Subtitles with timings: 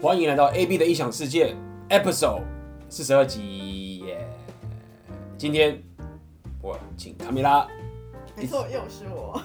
[0.00, 1.56] 欢迎来到 AB 的异想世界
[1.88, 2.42] ，Episode
[2.88, 4.24] 四十二集耶。
[5.36, 5.76] 今天
[6.62, 7.66] 我请卡米拉，
[8.36, 9.42] 没错，又是我，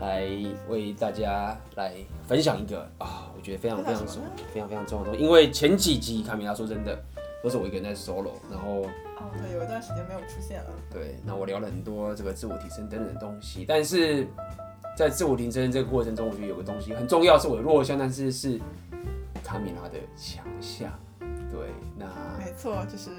[0.00, 0.28] 来
[0.68, 1.94] 为大家来
[2.26, 4.16] 分享一个啊，我觉得非常非常重、
[4.52, 5.24] 非常非常重要的东西。
[5.24, 7.00] 因为前几集卡米拉说真的
[7.40, 10.70] 都是我一个人在 solo，然后哦对，有一段时间没有出现了。
[10.92, 14.26] 对，那我聊了很多这个自我提升等等的东西，但是
[14.96, 18.60] 在自我提升这个过程中，我觉得有个东西很重要，是我的弱项，但是是。
[19.50, 20.96] 卡米拉的强项，
[21.50, 22.06] 对，那
[22.38, 23.10] 没错，就是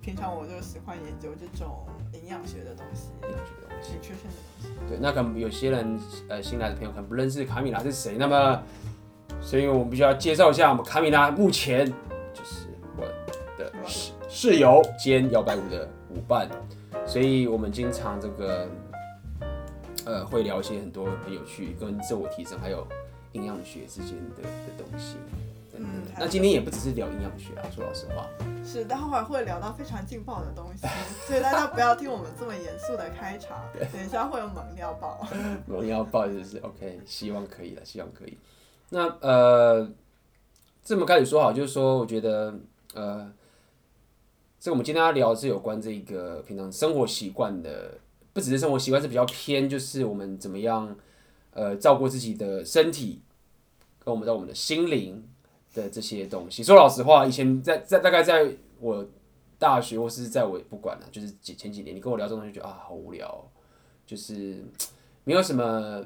[0.00, 4.88] 平常我就喜欢研究这种营养学的东西，营养学的东西，nutrition 的东西。
[4.88, 5.96] 对，那可能有些人
[6.28, 8.60] 呃新来的朋友可能不认识卡米拉是谁，那么，
[9.40, 13.06] 所以我们必须要介绍一下我们卡米拉目前就是我
[13.56, 16.48] 的室室友兼摇摆舞的舞伴，
[17.06, 18.68] 所以我们经常这个
[20.04, 22.84] 呃会聊一些很多很有趣跟自我提升还有。
[23.34, 24.48] 营养学之间的的
[24.78, 25.16] 东西，
[25.76, 25.84] 嗯，
[26.18, 28.28] 那今天也不只是聊营养学啊，说老实话，
[28.64, 30.86] 是待会儿会聊到非常劲爆的东西，
[31.26, 33.58] 所以大家不要听我们这么严肃的开场，
[33.92, 35.26] 等一下会有猛料爆，
[35.66, 38.38] 猛料爆就是 OK，希望可以了，希望可以。
[38.90, 39.88] 那呃，
[40.84, 42.54] 这么开始说好，就是说，我觉得
[42.94, 43.32] 呃，
[44.60, 47.98] 这个我们今天要聊的是有关这个平常生活习惯的，
[48.32, 50.94] 不只是生活习惯，是比较偏，就是我们怎么样。
[51.56, 53.22] 呃，照顾自己的身体，
[54.04, 55.22] 跟我们在我们的心灵
[55.72, 56.62] 的这些东西。
[56.62, 58.46] 说老实话，以前在在大概在
[58.80, 59.06] 我
[59.58, 63.44] 大学或是在我不管了，就是前前几年，你跟我聊这种东西，觉得啊好无聊，
[64.06, 64.64] 就是
[65.24, 66.04] 没有什么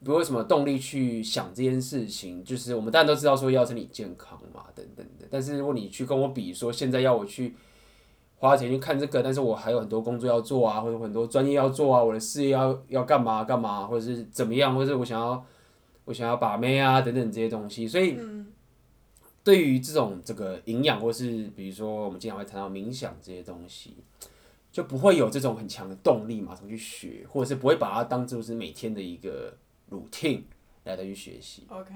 [0.00, 2.42] 没有什么动力去想这件事情。
[2.42, 5.26] 就是我们大家都知道说要身体健康嘛，等等的。
[5.30, 7.54] 但是如果你去跟我比说，现在要我去。
[8.40, 15.44] 花钱去看这个，但是我还有很多工作要做啊，或者很多专业要做啊，我的事业要要干嘛干嘛，或者是怎么样，或者是我想要
[16.08, 18.18] 我想要把妹啊等等这些东西，所以
[19.44, 23.96] 对于这种这个营养，或是比如说我们经常会谈到冥想这些东西，
[24.72, 29.56] 就不会有这种很强的动力马上去学，或者是不会把它当做是每天的一个
[29.90, 30.42] routine
[30.84, 31.66] 来的去学习。
[31.68, 31.94] OK，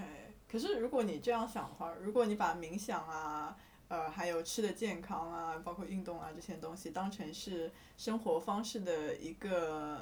[0.48, 3.56] 可是如果你这样想的话，如果你把冥想啊。
[3.88, 10.00] 呃，还有吃的健康啊，包括运动啊这些东西，当成是生活方式的一个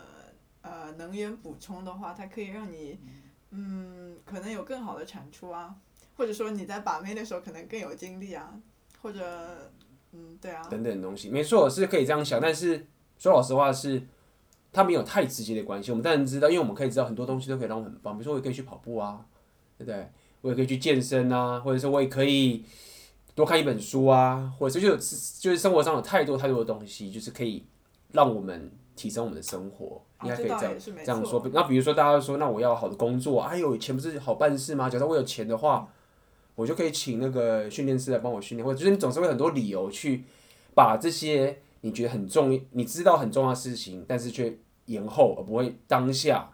[0.63, 3.01] 呃能源补充的话，它可以让你
[3.51, 5.75] 嗯可能有更好的产出啊，
[6.17, 8.53] 或者说你在把妹的时候可能更有精力啊，
[9.03, 9.71] 或者
[10.13, 12.87] 嗯对啊等等东西，没错是可以这样想，但是
[13.19, 14.03] 说老实话是
[14.73, 15.91] 它没有太直接的关系。
[15.91, 19.27] 我们当然知道，因为我们可以知道很多东西都可以让我们很棒，比如说我也可以去跑步啊，
[19.79, 20.11] 对不对？
[20.43, 22.65] 我也可以去健身啊，或者说我也可以。
[23.33, 27.65] 多看一本书啊，或者是就是就是生活上有太多太多的东西，就是可以
[28.13, 31.43] 让我们提升我们的生活，应该可以这样这样说。
[31.53, 34.89] 那比如说大家说，那我要好的工作，哎呦，钱不是好办事吗？
[34.89, 35.89] 假设我有钱的话，
[36.55, 40.25] 我就可以请那个训练师来帮我训练，或者就是你总是会很多理由去
[40.75, 46.51] 把这些你觉得很重要、你知道很重要的事情，但是却延后而不会当下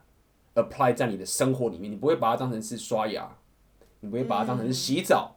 [0.54, 3.36] apply 在你的生活里面，你不会把它当成是刷牙，
[4.00, 5.32] 你不会把它当成是洗澡。
[5.32, 5.34] 嗯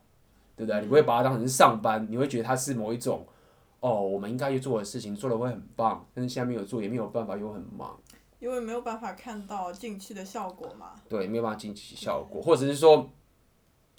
[0.60, 0.82] 对不对？
[0.82, 3.26] 你不会把它当成是上班，你会觉得它是某一种，
[3.80, 7.98] 哦，我们应该去做的事情，做的会很棒，但是现在没有做，也没有办法，又很忙。
[8.40, 10.94] 因为没有办法看到近期的效果嘛。
[11.08, 13.10] 对，没有办法近期效果，或者是说，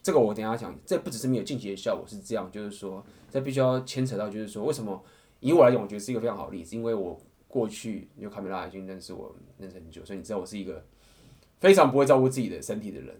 [0.02, 5.02] 这个我等下讲，这不只是没有近期的效果，是这样，就是说，这必须要牵扯到，就是说，为什么
[5.40, 10.84] 以我来讲，我觉得是一个非常好的例子，因为我过去因为卡米拉已经认识我认识很久，所以你知道我是一个
[11.58, 13.14] 非常不会照顾自己的身体的人。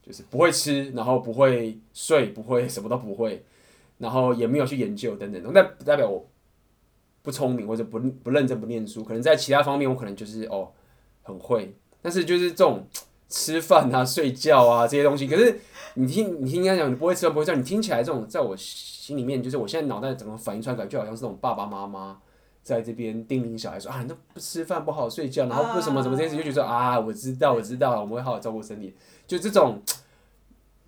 [0.00, 3.44] 就是不会吃，然后不会睡，不会什么都不会，
[3.98, 6.26] 然后也没有去研究等等，那不代表我
[7.28, 10.72] 不聪明或者不不认真不念书，可能在其他方面我可能就是哦
[11.20, 12.86] 很会，但是就是这种
[13.28, 15.60] 吃饭啊、睡觉啊 这些东西，可是
[15.92, 22.18] 你听你听人家讲你不会吃不会睡，你听起来这种在我心里面就是我现在脑袋整个反应出来感觉就好像是这种爸爸妈妈
[22.62, 28.94] 在这边叮咛小孩说啊那不吃饭不好睡觉，然后为什么什么这件事就觉得啊我知道我知道我们会好好照顾身体。
[29.26, 29.82] 就这种，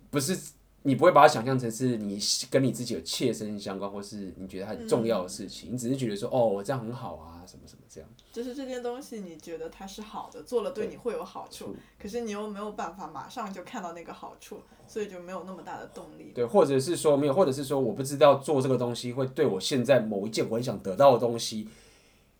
[0.09, 0.35] 不是
[0.83, 2.19] 你不会把它想象成是你
[2.49, 8.09] 跟你自己有切身相关，或是你觉得它很重要的事情，嗯、你只是觉得说哦，我这样很好啊，什么什么这样。
[8.33, 16.31] 就是这件东西，你觉得它是好的，做了对你会有好处，可是你又没有办法马上就看到那个好处，所以就没有那么大的动力。
[16.33, 21.67] 对，或者是说没有，或者是说我不知道做这个东西会对我现在某一件我很想得到的东西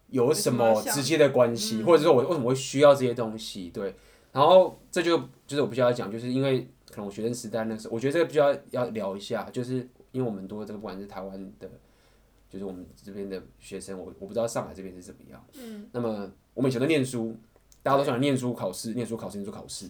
[0.08, 3.70] 有什么直接的关系，或者说我为什么会需要这些东西？
[3.72, 3.96] 对。
[4.32, 11.70] 然后这就就是我必须要讲，就是因为可能我学生时代那时候，我觉得这个必须要要聊一下，就是因为我们多这个不管是台湾的，
[12.50, 15.44] 就是我们这边的学生，我我不知道上海这边是怎么样。
[15.54, 15.88] 嗯。
[15.92, 17.36] 那么我们以前都念书，
[17.82, 19.88] 大家都喜欢念书、考试、念书、考试、念书、考试。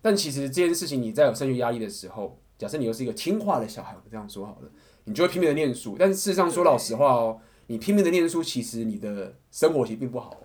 [0.00, 4.70] 但其实这件事情，你在有升学压力的时候，假设你又是一个听话的小孩，我这样说好了，
[5.04, 5.96] 你就会拼命的念书。
[5.98, 10.36] 但是事实上说老实话哦，你拼命的念书，其实你的生活其实并不好。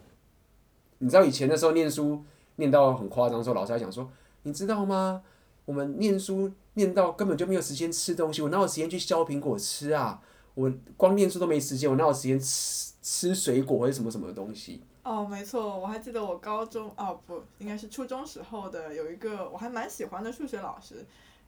[1.00, 2.24] 你知道以前的时候念书
[2.56, 4.10] 念到很夸张的时候，老师还讲说，
[4.44, 5.22] 你知道吗？
[5.70, 10.20] 我们念书念到根本就没有时间吃东西，我哪有时间去削苹果吃啊？
[10.56, 14.82] 我光念书都没时间，我哪有时间吃吃水果或者什么什么东西？
[15.04, 21.06] 哦，没错，我还记得我高中哦不，应该是初中时候的有一个我还蛮喜欢的数学老师，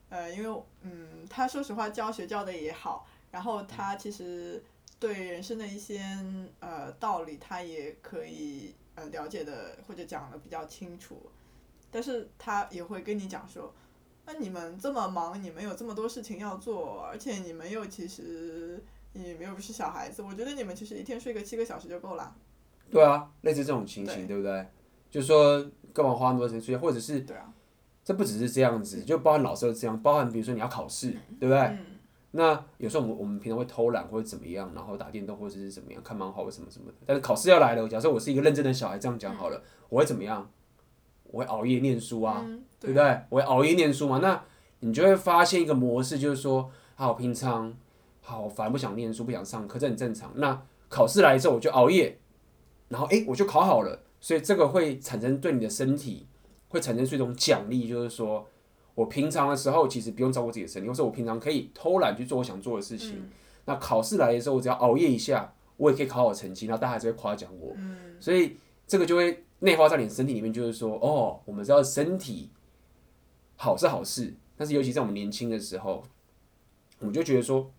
[0.08, 4.62] 呃，因为嗯，他说实话教学教的也好，然后他其实
[5.00, 6.00] 对人生的一些
[6.60, 11.20] 呃道理，他也可以呃了解的或者讲的比较清楚，
[11.90, 13.74] 但是他也会跟你讲说，
[14.24, 18.82] 那你们这么忙，你们有这么多事情要做，而且你们又其实
[19.12, 22.34] 你们又不是小孩子，我觉得你们其实一天睡个七个小时就够了。
[22.90, 24.66] 对啊，类似这种情形，对，对不对？
[25.10, 26.80] 就是说，干嘛花那么多时间睡觉？
[26.80, 27.52] 或者是，对啊，
[28.04, 31.10] 这不只是这样子，就包含老师都这样，包含比如说你要考试，
[31.40, 31.58] 对不对？
[31.58, 31.78] 嗯、
[32.30, 36.94] 那有时候我们我们平常会偷懒或者怎么样，然后打电动或者是怎么样，看漫画或什么什么的。
[37.04, 40.48] 但是考试要来了，假设我是一个认真的小孩，这样讲好了，嗯、我会怎么样？
[41.24, 43.20] 我会熬夜念书啊，嗯、对，不对？
[43.28, 44.18] 我会熬夜念书嘛？
[44.18, 44.42] 那
[44.80, 47.72] 你就会发现一个模式，就是说，好，平常
[48.20, 50.32] 好烦，不想念书，不想上课，这很正常。
[50.36, 52.18] 那考试来之后，我就熬夜。
[52.88, 56.26] 然后诶，我就考好了，所以这个会产生对你的身体
[56.68, 58.46] 会产生出一种奖励，就是说
[58.94, 63.12] 我平常的时候其实不用照顾自己的身体，或者我平常可以偷懒去做我想做的事情。
[63.12, 63.30] 嗯、
[63.64, 67.72] 那考试来的时候，我只要熬夜一下，我也可以考好成绩，然后大家还是会夸奖我。
[67.78, 72.50] 嗯、所以这个就会内化在你的身体里面，就是说哦，我们知道身体
[73.62, 76.02] 好是好事，但是尤其在我们年轻的时候，
[76.98, 77.70] 我们就觉得说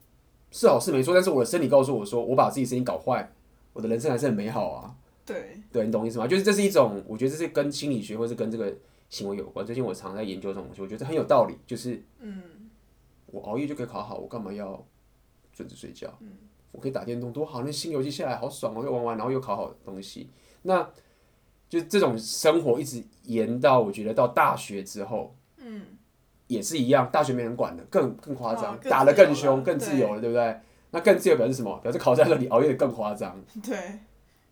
[0.50, 3.30] 是好事没错，但是我的身体告诉我说，我把自己身体搞坏，
[3.74, 4.96] 我的人生还是很美好啊。
[5.26, 6.26] 对，对，你懂意思吗？
[6.26, 8.74] 就是这是一种，我觉得这是跟心理学或是跟这个
[9.10, 9.66] 行为有关。
[9.66, 11.58] 最近我常常在研究这种东西，我觉得很有道理。
[11.68, 12.42] 就是，嗯，
[13.26, 14.82] 我熬夜就可以考好，我干嘛要
[15.52, 16.08] 准时睡觉？
[16.22, 16.30] 嗯，
[16.72, 17.62] 我可以打电动，多好！
[17.62, 20.30] 那新游戏下来好爽哦，又玩完，然后又考好东西。
[20.62, 20.90] 那，
[21.68, 25.34] 就这种生活一直延到我觉得到大学之后，
[25.76, 25.82] 嗯，
[26.48, 30.60] 也是一样，大学没人管的，更更夸张，打得更凶，更自由了，对不对？
[30.92, 31.78] 那更自由表示什么？
[31.80, 33.40] 表示考在这里熬夜的更夸张。
[33.64, 34.00] 对。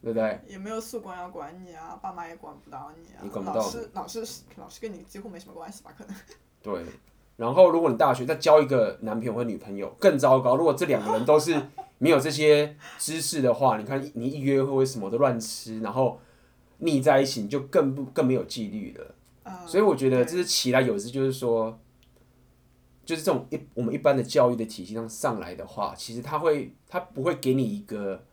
[0.04, 0.40] 对不对？
[0.48, 3.22] 也没有宿管要管你啊，爸妈也管不到你啊。
[3.22, 3.58] 你管不到。
[3.58, 4.26] 老师，老师，
[4.56, 5.94] 老师跟你几乎没什么关系吧？
[5.96, 6.16] 可能。
[6.64, 6.84] 对，
[7.38, 10.56] 然后如果你大学再交一个男朋友或女朋友，更糟糕。
[10.56, 11.56] 如果这两个人都是
[12.00, 16.20] 没有这些知识的话，你看你一约会什么都乱吃，然后
[16.80, 19.14] 腻在一起，你就更不更没有纪律了。
[19.44, 21.80] 嗯、所以我觉得这是其来有之，就是说，
[23.06, 28.24] 就是这种一我们一般的教育的体系上上来的话，其实他会他不会给你一个。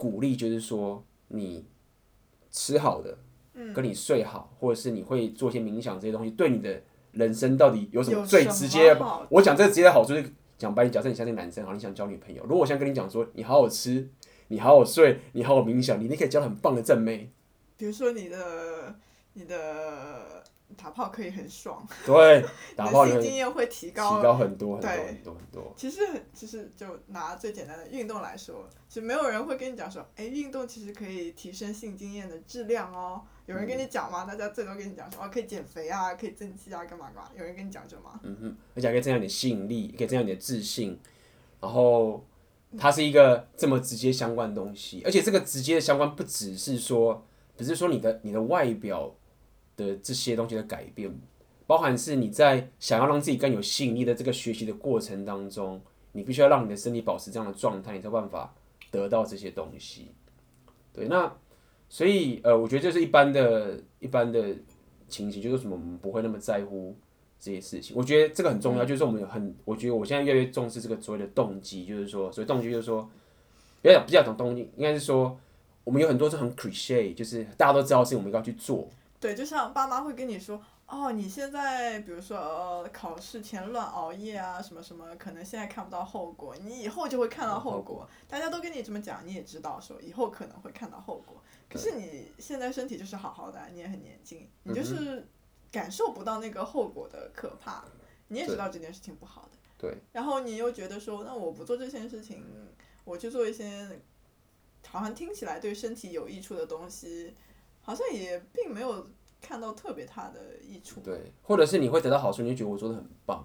[0.00, 1.66] 鼓励就是说，你
[2.50, 3.18] 吃好的，
[3.74, 6.82] 跟你睡好，或者是你会做些冥想这些东西，对你的
[7.12, 9.26] 人生到底有什么最直接的？
[9.28, 14.08] 我讲这个直接的好处是讲白，假设你像那男生好，你想交女朋友，如果我现在跟你讲说，你好好吃，
[14.48, 17.30] 你好好睡，你好好冥想，你你可以交很棒的正妹。
[17.76, 18.96] 比如说你的，
[19.34, 20.42] 你的。
[20.76, 22.44] 打炮可以很爽，对，
[22.76, 25.74] 打炮性经验会提高，提高很多很多对很多很多。
[25.76, 33.20] 其实很，其实就拿最简单的运动来说，其实没有人会跟你讲说，哎，运动其实可以提升性经验的质量哦。
[33.46, 34.24] 有人跟你讲吗？
[34.24, 37.30] 嗯、大家最多跟你讲说，哦，可以减肥啊，可以增肌啊，干嘛干嘛？
[37.36, 38.20] 有人跟你讲这吗？
[38.22, 40.96] 嗯哼，而且还可以增加你的吸引力，可以增加你的自信。
[41.60, 42.24] 然后，
[42.78, 47.26] 它是一个这么直接相关的东西，而且这个直接的相关不只是说，
[47.58, 49.12] 只是说你的你的外表。
[49.80, 51.10] 的这些东西的改变，
[51.66, 55.80] 包含是你在想要让自己更有吸引力的这个学习的过程当中，
[56.12, 58.52] 你必须要让你的身体保持这样的状态，你才有办法
[58.90, 60.08] 得到这些东西。
[60.92, 61.32] 对，那
[61.88, 64.54] 所以呃，我觉得这是一般的、一般的
[65.08, 66.96] 情形，就是什么我们不会那么在乎
[67.38, 67.96] 这些事情。
[67.96, 73.08] 我觉得这个很重要，就是我们有很，我觉得我现在越来越重视这个所谓的动机，就是说，所谓动机就是说，
[73.80, 75.38] 不要讲不要讲动机，应该是说
[75.84, 78.88] 我们有很多是很 cliche，就是大家都知道的事情，我们要去做。
[79.20, 88.08] 对，就像爸妈会跟你说，哦，你现在比如说呃考试前乱熬夜啊，什么什么，可能现在看不到后果，你以后就会看到后果。
[88.26, 91.36] 大家都跟你这么讲，你也知道说以后可能会看到后果。
[91.68, 95.28] 可是你现在身体就是好好的，你也很年轻，你就是
[95.70, 97.84] 感受不到那个后果的可怕，
[98.28, 99.58] 你也知道这件事情不好的。
[99.76, 99.98] 对。
[100.12, 102.42] 然后你又觉得说，那我不做这件事情，
[103.04, 104.00] 我去做一些
[104.88, 107.34] 好像听起来对身体有益处的东西。
[107.90, 109.04] 好像也并没有
[109.40, 111.00] 看到特别大的益处。
[111.00, 113.44] 对，或者是你会得到好处，你就觉得我做的很棒。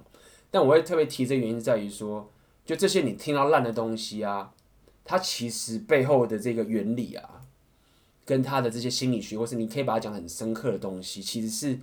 [0.52, 2.30] 但我会特别提这个原因在于说，
[2.64, 4.54] 就这些你听到烂的东西啊，
[5.04, 7.42] 它其实背后的这个原理啊，
[8.24, 11.80] 跟它的这些心理学，或是你可以把它讲很深刻的东西，其实是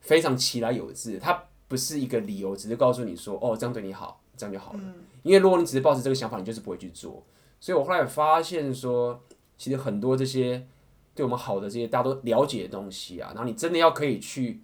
[0.00, 1.20] 非常其来有致。
[1.20, 4.80] 它不是一个理由，只是告诉你说，哦，这样对你好，这样就好了。
[4.82, 7.24] 嗯、因为如果你只是抱着这个想法，你就是不会去做。
[7.60, 9.22] 所以我后来发现说，
[9.56, 10.66] 其实很多这些
[11.14, 14.60] 对我们好的这些大家都了解的东西啊，然后你真的要可以去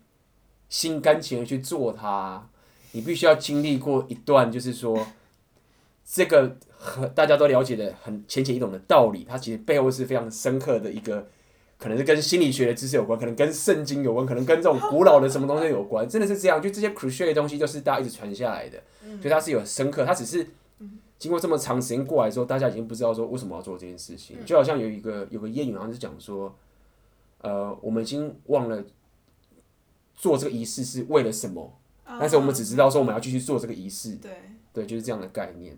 [0.68, 2.48] 心甘情愿去做它，
[2.92, 5.06] 你必须要经历过一段，就是说
[6.04, 11.28] 这个很大家都了解的很浅显易懂的道理，它其实背后是非常深刻的一个。
[11.80, 16.60] 可能是跟心理学的知识有关，可能跟圣经有关，可能跟这种古老的什么东西有关，真的是这样。
[16.60, 18.82] 就这些 c r u c i a l 的东西，都是大家一直传下来的，
[19.22, 20.04] 所以它是有深刻。
[20.04, 20.44] 它只是
[21.18, 24.36] 经过这么长时间过来之后，大家已经不知道说为什么要做这件事情。
[24.46, 26.54] 就好像有一个有个谚语，好像是讲说，
[27.38, 28.84] 呃，我们已经忘了
[30.14, 34.16] 做这个仪式是为了什么，但是我们只知道说我们要继续做这个仪式。
[34.16, 34.32] 对，
[34.72, 35.76] 对，就是这样的概念。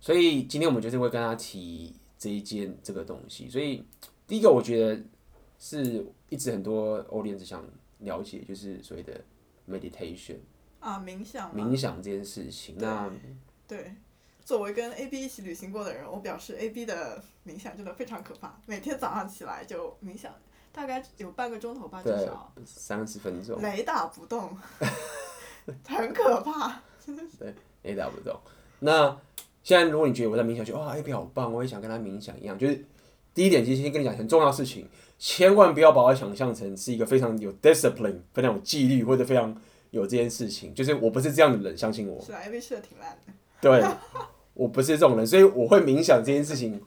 [0.00, 3.84] 所以今天我们就是会跟他提这一件这个东西，所以。
[4.24, 5.02] 第一个，我觉得
[5.58, 7.62] 是一直很多 audience 想
[7.98, 9.20] 了解，就是所谓的
[9.68, 10.36] meditation
[10.80, 12.76] 啊，冥想，冥想这件事情。
[12.78, 13.10] 那
[13.66, 13.94] 对，
[14.44, 18.58] 作为跟 A B 一起旅行过的人，我表示 A B 的冥想真的非常可怕。
[18.66, 20.32] 每天早上起来就冥想，
[20.72, 24.56] 大概有半个钟头吧，至少三十分钟，雷打不动，
[25.86, 26.82] 很可怕。
[27.38, 28.38] 对，雷打不动。
[28.80, 29.16] 那
[29.62, 32.84] 现在如果你觉得我在冥想，就哇，A B 好棒，我也想跟他冥想一样，就是。
[33.34, 34.86] 第一点，其实先跟你讲很重要的事情，
[35.18, 39.58] 千万不要把我想象成是一个非常有 discipline、非常有纪律或者非常
[39.90, 40.74] 有这件事情。
[40.74, 42.22] 就是我不是这样的人，相信我。
[42.22, 43.32] 是啊，A B 吃的挺烂的。
[43.62, 43.80] 对，
[44.54, 46.82] 我不是这种人，所以我会冥想这件事情，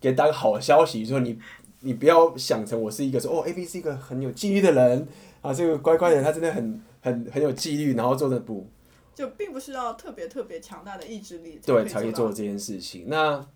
[0.00, 1.38] 给大家好消息，说你
[1.82, 5.06] 你不要想成我是一个说哦，A B 是一个很有纪律的人
[5.40, 8.66] 啊，这个乖乖的人他真的很很很有纪律，然后做的不，
[9.14, 13.04] 就并不是要特别特别强大的意志力，对，才可以做这件事情。
[13.06, 13.46] 那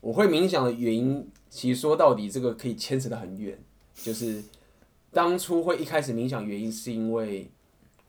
[0.00, 1.28] 我会冥想的原因。
[1.48, 3.58] 其实说到底，这个可以牵扯得很远。
[3.94, 4.42] 就是
[5.10, 7.50] 当初会一开始冥想，原因是因为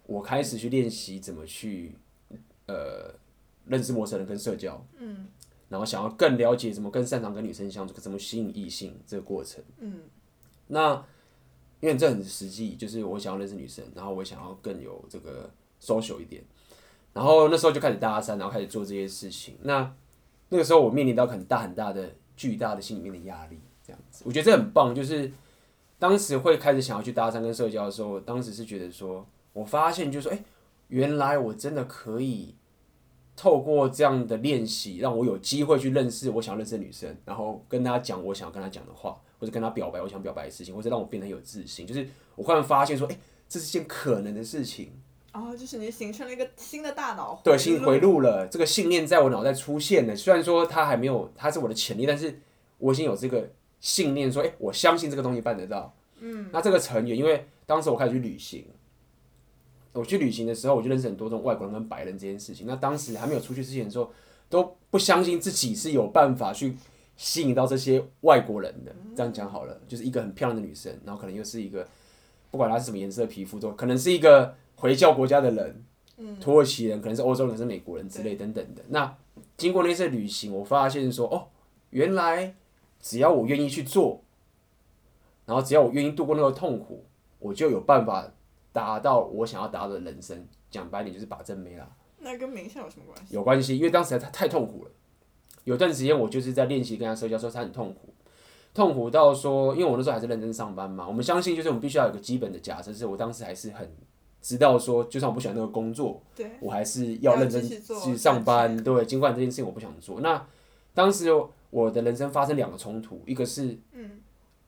[0.05, 1.95] 我开始去练习怎么去
[2.65, 3.13] 呃
[3.67, 5.27] 认识陌生人跟社交，嗯，
[5.69, 10.01] 然后想要更了解怎么更擅长跟女生相处，怎么吸引异性这个过程，嗯，
[10.67, 10.93] 那
[11.79, 15.49] 因为这很实际，就是我想要认识女生，然后我想要更有这个
[15.81, 16.43] social 一点，
[17.13, 19.57] 然后那时候就开始搭讪，然后开始做这些事情。
[19.61, 19.93] 那
[20.49, 22.09] 那个时候我面临到很大很大的。
[22.37, 24.93] 巨大的心里面的压力，这样子，我觉得这很棒。
[24.93, 25.31] 就是
[25.97, 30.43] 当时会开始想要去搭讪跟社交的时候，当时是觉得说，我发现就是说，哎，
[30.89, 32.53] 原来我真的可以
[33.37, 41.85] 透过这样的练习，让我有机会去认识我想认识的女生，然后跟她讲我想要跟她讲的话，或者跟她表白我想表白的事情，或者让我变得有自信。
[41.85, 43.17] 就是我忽然发现说，哎，
[43.47, 44.91] 这是件可能的事情。
[45.33, 48.47] 哦，就是你形成了一个新的大脑，对，新回路了。
[48.47, 52.41] 这个信念在我脑袋出现了，虽然说它还没有，它是我的潜力，但是
[52.79, 53.47] 我已经有这个
[53.79, 55.93] 信念，说，哎，我相信这个东西办得到。
[56.19, 58.65] 嗯，那这个成员，因为当时我开始去旅行，
[59.99, 62.65] 我去旅行的时候，我就认识很多这种外国人跟白人这件事情。
[62.67, 64.11] 那当时还没有出去之前的时候，
[64.49, 66.75] 都不相信自己是有办法去
[67.15, 68.95] 吸引到这些外国人的。
[69.15, 71.87] 这样讲好了，就是一个很漂亮的女生，然后可能又是一个，
[72.51, 74.55] 不管她是什么颜色的皮肤，都可能是一个。
[74.79, 75.83] 回教国家的人，
[76.39, 78.83] 土耳其人，可能是欧洲人，可能是美国人之类等等的。
[78.89, 79.17] 那
[79.57, 81.47] 经过那次旅行，我发现说，哦，
[81.89, 82.53] 原来
[82.99, 84.21] 只要我愿意去做，
[85.47, 87.03] 然后只要我愿意度过那个痛苦，
[87.39, 88.31] 我就有办法
[88.77, 90.45] 达到我想要达到的人生。
[90.69, 91.89] 讲白点就是把正妹啦。
[92.19, 93.33] 那跟冥想有什么关系？
[93.33, 94.91] 有关系，因为当时他太痛苦了。
[95.63, 98.13] 有段时间我就是在练习跟他社交的时候，他很痛苦，
[98.73, 101.07] 痛苦到说，因为我那时候还是认真上班嘛。
[101.07, 103.89] 我们相信，就是我们必须要有个基本的假设，是我当时还是很。
[104.39, 107.61] 知道说，就算我不喜欢那个工作，对我还是要认真
[108.01, 108.81] 去上班。
[108.81, 110.21] 对，尽管这件事情我不想做。
[110.21, 110.45] 那
[110.93, 111.27] 当时
[111.69, 113.77] 我的人生发生两个冲突，一个是，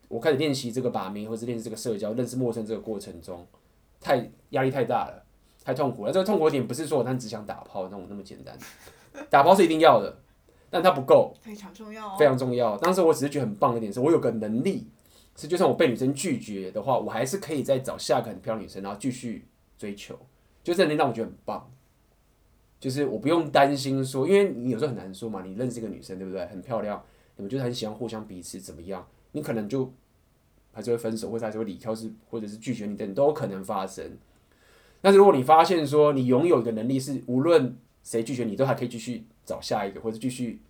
[0.09, 3.45] 我开始练习这个把名，或是练习这个社交，认识陌生这个过程中，
[3.99, 5.23] 太压力太大了，
[5.63, 6.11] 太痛苦了。
[6.11, 8.57] 这个痛苦点不是说我单只想打炮那种那么简单，
[9.29, 10.19] 打炮是一定要的，
[10.69, 12.77] 但它不够，非常重要，非常重要。
[12.77, 14.87] 当时我只是觉得很棒的一点是，我有个能力，
[15.35, 19.45] 是就算我被女生拒绝的话，我还是可以再找下个很漂亮女生，然后继续。
[19.79, 20.13] 追求，
[20.61, 21.71] 就这能让我觉得很棒，
[22.81, 26.45] 就是我不用担心说，因为你有时候很难说嘛，你认识一个女生，对不对？
[26.47, 27.01] 很漂亮，
[27.37, 29.07] 你们就是很喜欢互相彼此怎么样？
[29.31, 29.89] 你可能就
[30.71, 34.17] 还是会分手，或者还是会离开，是或者是拒绝你等都有可能发生。
[35.01, 40.61] 但是如果你发现说，你拥有一个能力，是无论谁拒绝你，都还可以继续找下一个，或者继续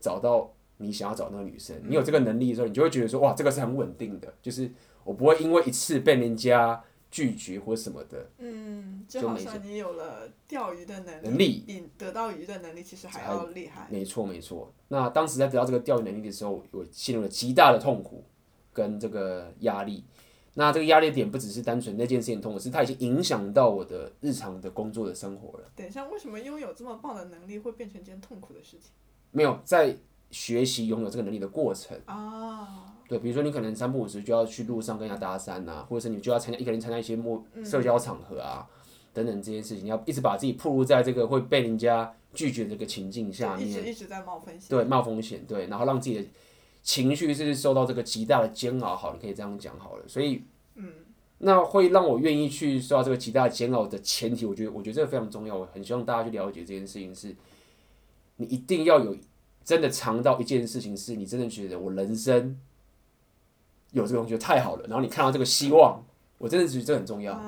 [0.00, 1.76] 找到你想要找那个女生。
[1.86, 4.70] 你有这个能力的时候，你就会觉得说，哇，这个是很稳定的，就是
[5.04, 6.82] 我不会因为一次被人家。
[7.12, 13.86] 拒绝或什么的，嗯，就好像你有了钓鱼的能力，能力比得到鱼的能力其实还要厉害。
[13.90, 14.72] 没错没错。
[14.88, 18.24] 那当时在得到这个钓鱼能力的时候，我陷入了极大的痛苦
[18.72, 20.04] 跟这个压力。
[20.54, 25.64] 那这个压力点不只是单纯那件事情痛，苦是它已经影响到我的日常的工作的生活了。
[25.74, 28.90] 等一下，为什么拥有这么棒的能力会变成一件痛苦的事情？
[29.30, 29.96] 没有在
[30.30, 32.94] 学习拥有这个能力的过程啊。
[33.08, 38.82] 对，比如说你可能三不五时就要去路上跟人家搭讪啊，或者是你就要参加一个人参加一些陌社交场合啊、嗯、
[39.14, 44.68] 等等这些事情，你要一直把自己暴露在这个会被人家拒绝的这个情境下面，一直一直在冒风险。
[44.68, 46.24] 对，冒风险，对，然后让自己的
[46.82, 48.94] 情绪是受到这个极大的煎熬。
[48.94, 50.04] 好，你可以这样讲好了。
[50.06, 50.42] 所以，
[50.74, 50.90] 嗯，
[51.38, 55.56] 那会让我愿意去受到这个极大的煎熬的前提，我觉得，我觉得这个非常重要。
[55.56, 57.34] 我很希望大家去了解这件事情是，
[58.36, 59.16] 你一定要有
[59.64, 62.58] 真的尝到一件事情，是你真的觉得我人生。
[63.92, 66.02] 有这个东西就太好了，然后你看到这个希望，
[66.38, 67.38] 我真的觉得这很重要。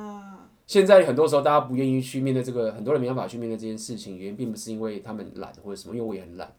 [0.67, 6.55] 现在很多时候大家不愿意去面对这个，很多人没办法去面对这件事情，原因并不是因为他们懒或者什么，因为我也很懒，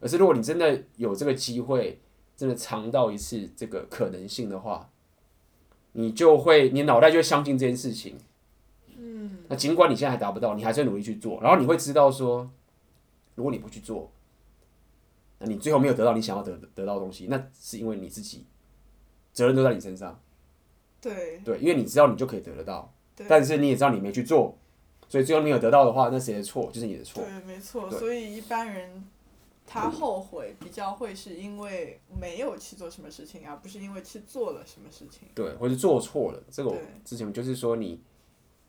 [0.00, 1.98] 而是如果你真的有这个机会，
[2.36, 4.90] 真的尝到一次这个可能性的话，
[5.92, 8.16] 你就会，你脑袋就会相信这件事情。
[8.96, 9.38] 嗯。
[9.48, 12.50] 那尽管你现在还达不到，你还是要努力去做，然后你会知道说，
[13.34, 14.10] 如果你不去做，
[15.38, 18.44] 那你最后没有得到你想要得得到的东西，那是因为你自己。
[19.32, 20.20] 责任都在你身上，
[21.00, 22.94] 对对，因为你知道你就可以得得到，
[23.26, 24.56] 但是你也知道你没去做，
[25.08, 26.70] 所以最后没有得到的话，那谁的错？
[26.70, 27.20] 就是你的错。
[27.20, 27.90] 对，没错。
[27.90, 29.04] 所以一般人
[29.66, 35.28] 他后悔比较会是因为没有去做什么事情，而不是因为去做了什么事情。
[35.34, 36.42] 对，或是做错了。
[36.50, 38.00] 这个我之前就是说，你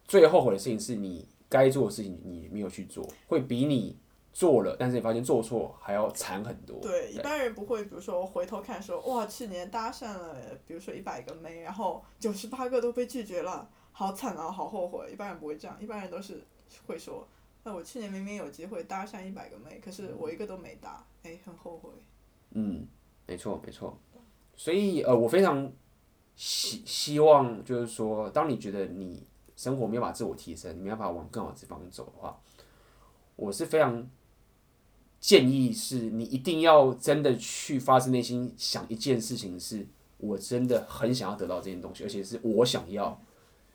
[0.05, 3.97] 最后悔的事情是你该做的事情你没有去做，会比你。
[4.37, 6.77] 做了，但是你发现做错还要惨很多。
[6.81, 10.35] 对，一般人不会，比如说我回头看说，哇，去年搭讪了，
[10.67, 15.09] 比如说一百个妹，然后九十八个都被拒绝了，好惨啊，好后悔。
[15.09, 16.43] 一般人不会这样，一般人都是
[16.85, 17.25] 会说，
[17.65, 21.89] 那我去年明明有机会搭讪一百个妹，可是我一个都没搭，哎，很后悔。
[22.51, 22.87] 嗯，
[23.27, 23.97] 没错没错。
[24.55, 25.69] 所以呃，我非常
[26.35, 32.39] 希希望就是说，当你觉得你生活没有办法自我提升，你没有办法往更好的地方走的话，
[33.35, 34.07] 我是非常。
[35.17, 43.19] 建议是你一定要真的去发自内心想一件事情，是我真的很想要得到这件东西，而且是我想要。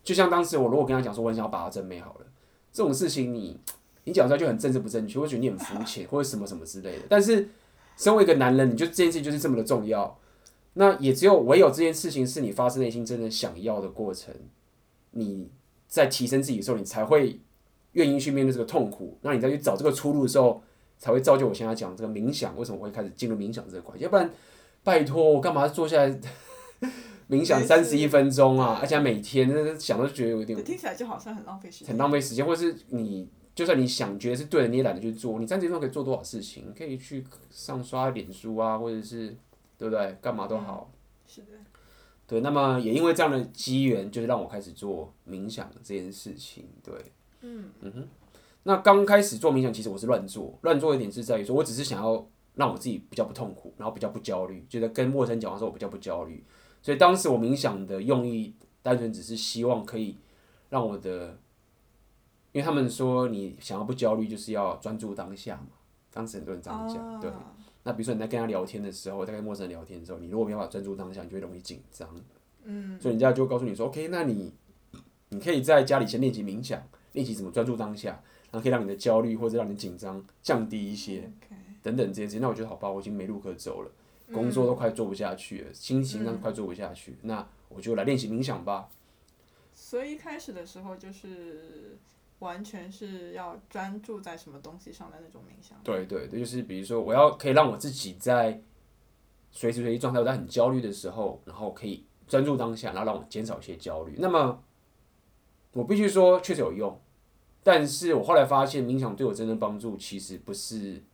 [0.04, 2.26] 就像当时我如果跟他讲说我很想要把她正妹好了，
[2.70, 3.58] 这种事情你
[4.04, 7.02] 你讲出来就很政治不正确，我觉得你很肤浅或者什么什么之类的。
[7.08, 7.48] 但是
[7.96, 10.18] 身为一个男人，你就这件事情就是这么的重要。
[10.74, 14.34] 那也只有唯有这件事情是你发自内心真的想要的过程，
[15.12, 15.48] 你
[15.88, 17.40] 在提升自己的时候，你才会
[17.92, 19.18] 愿意去面对这个痛苦。
[19.22, 20.62] 那你再去找这个出路的时候。
[21.02, 24.04] 才会造就我现在讲这个冥想，为什么我会开始进入冥想这个关系？
[24.04, 24.30] 要不然，
[24.84, 26.20] 拜托我干嘛坐下来
[27.26, 28.78] 冥想三十一分钟啊？
[28.82, 31.88] 而且每天那想都觉得有点，听起来就好像很浪费时间。
[31.88, 35.38] 很浪费时间，或是你就算你想觉得是对的，你也懒得去做。
[35.38, 36.64] 你三十分钟可以做多少事情？
[36.68, 39.36] 你可以去上刷脸书啊，或者是
[39.76, 40.16] 对不对？
[40.22, 40.90] 干嘛都好。
[40.92, 41.48] 嗯、是的。
[42.26, 46.68] 对，那么也因为这样的机缘，就是让我开始做冥想这件事情。
[46.82, 46.94] 对。
[47.40, 47.70] 嗯。
[47.80, 48.08] 嗯哼。
[48.62, 56.44] 那刚开始做冥想，其实我是乱做，乱做一点是在于说，我只是想要让我自己比较不痛苦，然后比较不焦虑，觉得跟陌生人讲话的时候我比较不焦虑。
[56.82, 60.16] 所以当时我冥想的用意，单纯只是希望可以
[60.68, 61.38] 让我的，
[62.52, 65.68] 因为他们说你想要不焦虑，就是要专注当下嘛。
[66.12, 67.30] 当时很多人这样讲，对。
[67.82, 72.08] 那比如说你在跟他聊天的时候，在跟陌生人聊天的时候，你如果没办法专注当下，你就会容易紧张。
[72.64, 73.00] 嗯。
[73.00, 74.52] 所以人家就告诉你说，OK，那你
[75.28, 76.82] 你可以在家里先练习冥想，
[77.12, 78.22] 练习怎么专注当下。
[78.52, 81.30] 然后可以让你的焦虑或者让你紧张降低一些
[81.84, 82.40] 等等这些。
[82.40, 83.90] 那我觉得好吧，我已经没路可走了，
[84.34, 88.88] 工作都快做不下去了，嗯、心情上快做不下去，嗯、那我就来练习冥想吧。
[89.72, 91.96] 所以一开始的时候就是
[92.40, 95.78] 完全是要专注在什么东西上的那种冥想。
[95.82, 98.60] 对对对，就是比如说我要可以让我自己在
[99.50, 104.16] 随时随地状态，我在很焦虑的时候，然后可以专注当下，然后让我减少一些焦虑。
[104.18, 104.62] 那么
[105.72, 107.00] 我必须说，确实有用。
[107.62, 111.04] 但是我后来发现，冥想对我真正帮助，其实不是，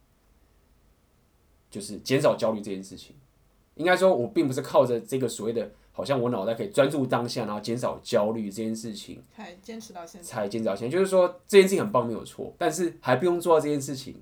[1.69, 3.17] 就是减少焦虑这件事情。
[3.75, 10.29] 应该说，我并不是靠着这个所谓的，好像我脑袋可以专注当下，然后减少焦虑这件事情，才坚持到现在。
[10.29, 12.53] 才坚持到现在，就是说这件事情很棒，没有错。
[12.59, 14.21] 但是还不用做到这件事情，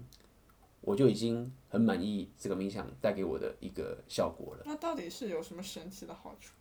[0.82, 4.62] 我就已经很满意这个冥想带给我的一个效果了。
[4.64, 6.52] 那到底是有什么神奇的好处？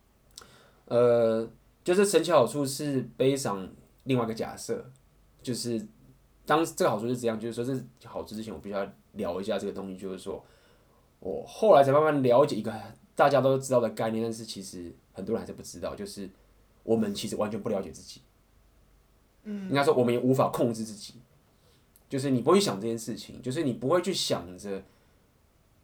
[0.86, 1.48] 呃，
[1.84, 3.68] 就是神奇好处是背上
[4.02, 4.84] 另外一个假设。
[5.40, 5.86] 就是
[6.46, 10.42] 当这个好处是怎样，就是说这好处之前我必须要聊一下这个东西，就是说
[11.20, 12.72] 我后来才慢慢了解一个
[13.14, 16.28] 大家都知道的概念，但是其实很多人还是不知道，就是
[16.82, 18.20] 我们其实完全不了解自己。
[19.44, 21.14] 嗯，应该说我们也无法控制自己，
[22.08, 24.82] 就是你不会想这件事情，就是你不会去想着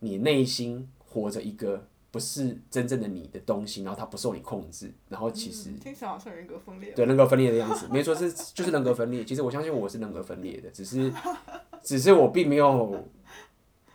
[0.01, 6.93] 你内心活着一个不是真正的你的东西，然后它不受你控制，然后其实、嗯、听起来好像人格分裂。
[6.93, 9.25] 对，人格分裂的样子，没错，是就是人格分裂。
[9.25, 11.13] 其实我相信我是人格分裂的，只是
[11.83, 13.05] 只是我并没有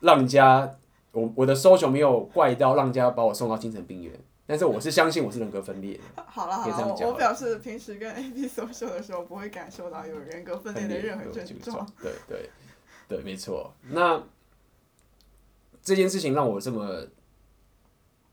[0.01, 0.77] 让人家，
[1.11, 4.13] 我我的 social 没有怪到让人家把我送到精神病院。
[4.47, 6.23] 但是我是相信我是人格分裂的。
[6.27, 11.87] 好了好了，我表示平时跟 AP social 的时候不会感受到有人格分裂的任何症状。
[12.01, 12.49] 对对
[13.07, 13.73] 对，没错。
[13.91, 14.23] 那
[15.81, 17.05] 这件事情让我这么。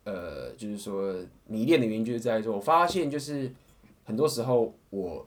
[0.04, 1.14] 呃，就是说
[1.46, 3.48] 迷恋的原因就是在于说，我发现就是
[4.04, 5.24] 很多时候我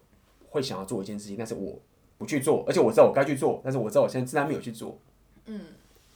[0.50, 1.80] 会想要做一件事情，但是我
[2.18, 5.00] 不去做，而且我知道我该去做，但是我知道我现在自然没有去做。
[5.46, 5.62] 嗯，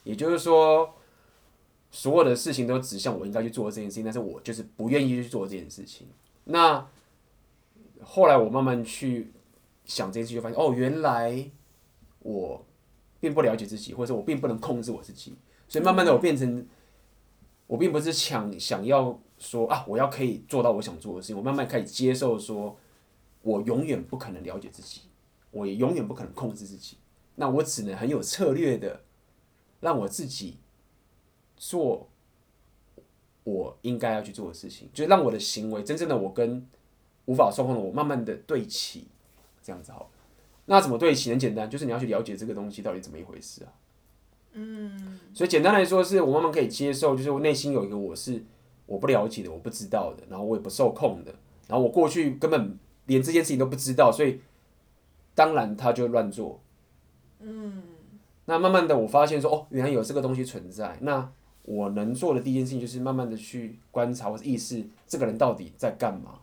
[0.04, 0.94] 也就是说，
[1.92, 6.08] 所有的事情都指向我应该去做这件事情，但是我就是不愿意去做这件事情。
[6.46, 6.88] 那
[8.02, 9.32] 后来我慢慢去
[9.86, 11.50] 想这件事，就发现哦，原来
[12.20, 12.66] 我
[13.20, 15.36] 并不了解自己，或者我并不能控制我自己，
[15.68, 16.68] 所以慢慢的我变成。
[17.68, 21.38] 我并不是想想要说啊，我要可以做到我想做的事情。
[21.38, 22.76] 我慢慢开始接受说，
[23.44, 25.02] 我永远不可能了解自己，
[25.52, 26.98] 我也永远不可能控制自己。
[27.36, 29.04] 那我只能很有策略的
[29.82, 30.58] 让我自己
[31.60, 32.10] 做
[33.44, 36.66] 我应该要去做的事情，就让我的行为真正的我跟
[37.26, 39.08] 无法受控的我慢慢的对齐，
[39.62, 40.08] 这样子好了。
[40.66, 41.30] 那怎么对齐？
[41.32, 43.74] 很简单，就是你要去了解这个东西到底怎么一回事啊。
[44.54, 48.44] 嗯，所以简单来说，是我慢慢可以接受，就是我内心有一个我是
[48.86, 51.34] 我不了解的，我不知道的，然后我也不受控的，
[51.68, 54.42] 然后我过去根本连这件事情都不知道，所以
[55.36, 56.60] 当然他就乱做。
[57.40, 57.84] 嗯，
[58.46, 61.32] 那慢慢的我发现说，哦，原来有这个东西存在，那
[61.70, 66.40] 我能做的第一件事情就是慢慢的去观察或者意识这个人到底在干嘛。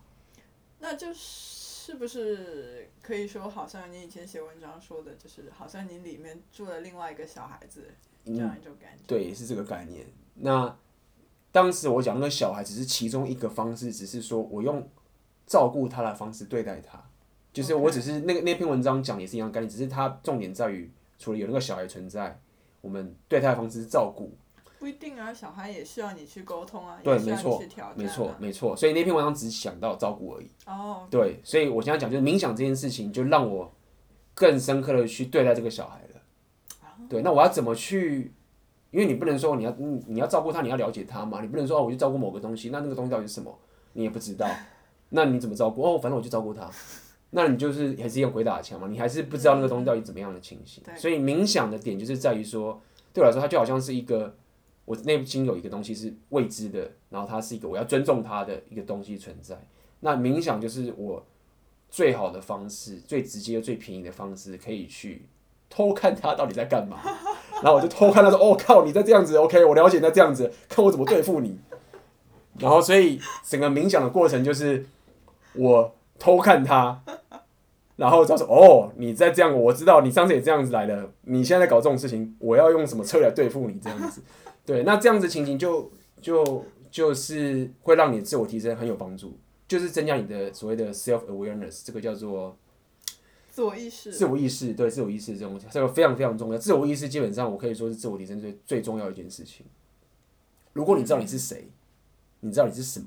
[0.79, 2.89] 那就是不是？
[3.03, 7.85] 可以说，好像你以前写文章说的，就是好像你里面住了另外一个小孩子，
[8.25, 9.03] 这样一种感觉。
[9.07, 10.07] 对，是这个概念。
[10.35, 10.77] 那
[11.51, 14.89] 当时我讲那个小孩只是其中一个方式，只是说我用
[15.47, 17.01] 照顾他的方式对待他，
[17.53, 22.41] 就是我只是那个那篇文章讲也是一样概念，只是它重点在于，除了有那个小孩存在，
[22.81, 24.33] 我们对他的方式是照顾。
[24.79, 27.63] 不一定啊，小孩也需要你去沟通啊，对，没错，
[27.95, 28.77] 没错，没错。
[28.77, 30.51] 所以那篇文章只想到照顾而已。
[30.67, 31.07] 哦。
[31.11, 33.73] 对，所以我现在讲就是冥想这件事情，就让我
[34.35, 36.21] 更深刻的去对待这个小孩了。
[36.83, 37.09] Oh.
[37.09, 38.33] 对，那我要怎么去？
[38.91, 41.41] 因为你不能说你要你你要照顾他，你要了解他嘛。
[41.41, 43.59] 你不能说哦，我就照顾某个东西，那那个东西到底是什么？
[43.95, 44.47] 你也不知道。
[45.11, 45.83] 那你怎么照顾？
[45.83, 46.71] 哦，反正我就照顾他。
[47.31, 48.87] 那你就是还是用鬼打墙嘛？
[48.89, 50.83] 你还是不知道那个东西到底怎么样的情形。
[50.85, 50.95] 对。
[50.97, 52.81] 所以冥想的点就是在于说，
[53.13, 54.37] 对我来说，它就好像是一个。
[54.87, 59.61] 我内心有一个东西是未知的，然后它是一个我要尊重它的一个东西存在。
[60.01, 61.23] 那冥想就是我
[61.91, 65.27] 最好的方式，最直接、最便宜的方式，可以去
[65.69, 66.99] 偷看他到底在干嘛。
[67.63, 71.59] 然后我就偷看他说：“哦靠，你在这样子，OK，我了解你在这样子，看我怎么对付你。”
[72.59, 74.87] 然后所以整个冥想的过程就是
[75.55, 77.03] 我偷看他，
[77.97, 84.23] 然后他说：“哦，你在这样，我知道你上次也这样子来的，你现在在搞这种事情，我要用什么策略来对付你这样子。”
[84.67, 92.59] 对，那这样子情形就就就是会让你自我提升很有帮助，就是增加你的所谓的 self awareness，这个叫做
[93.49, 94.13] 自我意识。
[94.13, 96.59] 自我意识，对，自我意识这种这个非常非常重要。
[96.59, 99.65] 自我意识基本上我可以说是自我提升最最重要的一件事情。
[100.73, 101.69] 如果你知道你是谁，
[102.41, 103.07] 你知道你是什么，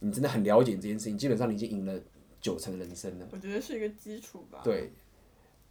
[0.00, 1.98] 你真的很了解这件事情，基本上你已经赢了
[2.40, 3.28] 九成的人生了。
[3.30, 4.60] 我觉得是一个基础吧。
[4.64, 4.92] 对，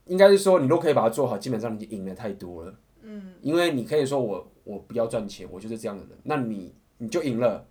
[0.05, 2.79] 应该是说你都可以把它做好，基本上你已经赢了太多了。
[3.09, 7.65] 嗯，因为你可以说我我不要赚钱，我就是这样的人，那你你就赢了。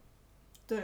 [0.67, 0.81] 对，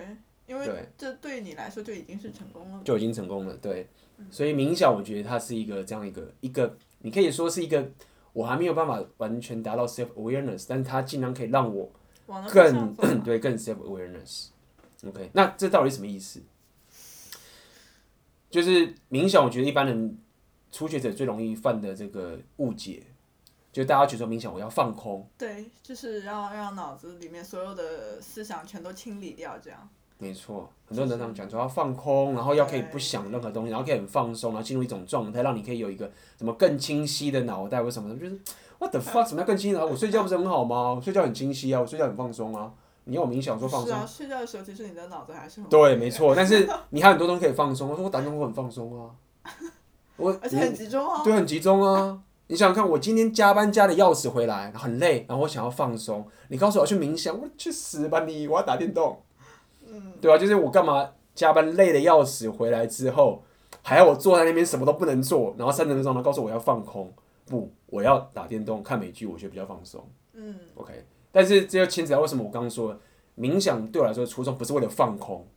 [0.46, 2.82] 因为这对你来说就已经是成功了。
[2.84, 3.88] 就已经成功了，对。
[4.30, 7.90] 所以冥想，我觉得它是一个这样一个一个，你可以说是一个
[8.34, 11.90] 我还没有办法完全达到 self awareness，但它竟然可以让我
[12.52, 14.48] 更 对更 self awareness。
[15.08, 16.42] OK，那这到底什么意思？
[18.50, 20.18] 就是冥想，我觉得一般人
[20.70, 23.02] 初学者最容易犯的这个误解。
[23.72, 25.26] 就大家觉得冥想，我要放空。
[25.38, 29.88] 对，就是要让脑子里面所有的思想全都清理掉，这样。
[30.18, 36.08] 没错，很多人这样讲，说要放空，然后要可以不想任何东西，然后可以很放松，然后进入一种状态，让你可以有一个
[36.38, 38.38] 什么更清晰的脑袋或什么的，就是
[38.78, 39.26] What the fuck？
[39.26, 39.84] 什么叫更清晰的？
[39.84, 40.92] 我睡觉不是很好吗？
[40.92, 42.72] 我睡觉很清晰啊，我睡觉很放松啊。
[43.04, 43.88] 你要冥想说放松？
[43.88, 46.36] 是啊，睡觉的时候其实你的脑子还是很对，没错。
[46.36, 47.88] 但是你还有很多东西可以放松。
[47.88, 49.10] 我说我打电话我很放松啊，
[50.18, 52.22] 我 而且很集中啊，对，很集中啊。
[52.52, 56.22] 你想想看，我今天加班加的要死回来，很累，然后我想要放松。
[56.48, 58.46] 你告诉我要去冥想，我去死吧你！
[58.46, 59.22] 我要打电动，
[59.90, 60.36] 嗯，对吧？
[60.36, 63.42] 就是我干嘛加班累的要死回来之后，
[63.80, 67.10] 还要我坐在那边什么都不能做，然后三点钟呢告诉我要放空，
[67.46, 70.06] 不，我要打电动看美剧，我觉得比较放松。
[70.34, 71.06] 嗯，OK。
[71.30, 72.94] 但是这就牵扯到为什么我刚刚说
[73.38, 75.48] 冥想对我来说的初衷不是为了放空，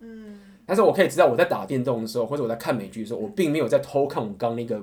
[0.00, 4.82] 嗯，但是我可以知道我在打电动的时候，或者我在看美剧的时候，我并没有在偷看我刚那个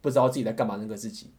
[0.00, 1.30] 不知道自己在干嘛那个自己，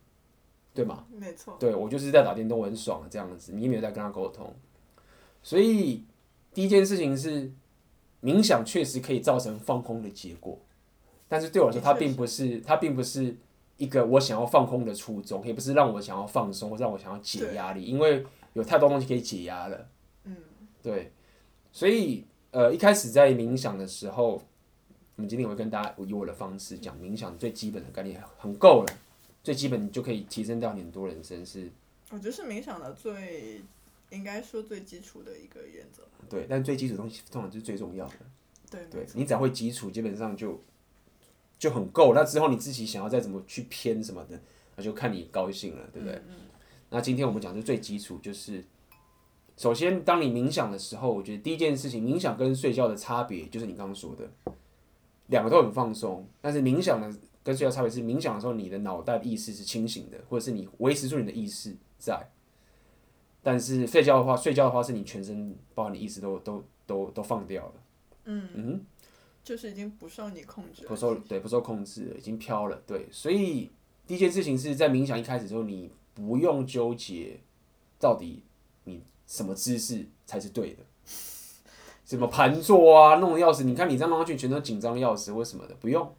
[0.74, 1.06] 对吗？
[1.16, 1.56] 没错。
[1.60, 4.54] 对，我就是在打电动，我很爽这样子，你也没有在跟他沟通，
[5.42, 6.04] 所以
[6.54, 7.52] 第一件事情是
[8.22, 10.60] 冥想确实可以造成放空的结果，
[11.28, 13.36] 但是对我来说，它并不是，它并不是
[13.78, 19.88] 一个我想要放空的初衷，也不是让我想要放松或让我想要解压力，因为有太多东西可以解压了。
[20.24, 20.36] 嗯，
[20.82, 21.12] 对，
[21.72, 24.42] 所以呃，一开始在冥想的时候，
[25.18, 28.98] 我们今天我会跟大家以我的方式讲冥想最基本的概念，很够了，
[29.44, 31.70] 最基本你就可以提升到你很多人生是。
[32.12, 33.62] 我觉得是冥想的最
[34.12, 36.04] 应该说最基础的一个原则。
[36.30, 38.16] 对，但最基础的东西通常就是最重要的。
[38.70, 40.62] 对，对你只要会基础，基本上就
[41.58, 42.14] 就很够。
[42.14, 44.40] 那之后你自己想要再怎么去偏什么的，
[44.76, 46.16] 那就看你高兴了，对不对？
[46.18, 46.36] 嗯嗯
[46.90, 48.64] 那今天我们讲的最基础就是，
[49.58, 54.54] 首先当你冥想的时候，我觉得第一件事情，冥想跟睡觉的差别就是你刚刚说的，
[55.28, 57.08] 两个都很放松，但是冥想的
[57.44, 62.30] 跟睡觉差别是，冥想的时候你的脑袋意识是清醒的，或者是你维持住你的意识在，
[63.42, 67.74] 但是睡觉的话，睡觉的话是你全身包括你意识都都都都放掉了，
[68.26, 68.86] 嗯嗯，
[69.44, 73.72] 就是已经不受你控制了，不受对不受控制了，已经飘了，对，所以
[74.06, 75.92] 第一件事情是在冥想一开始的时候你。
[76.18, 77.40] 不用纠结，
[78.00, 78.44] 到底
[78.86, 80.84] 你什么姿势才是对的？
[82.08, 83.66] 什么盘坐啊，弄的要死！
[83.66, 86.16] 你看你这样弄上去，全都紧张的要死，或什么的，不用。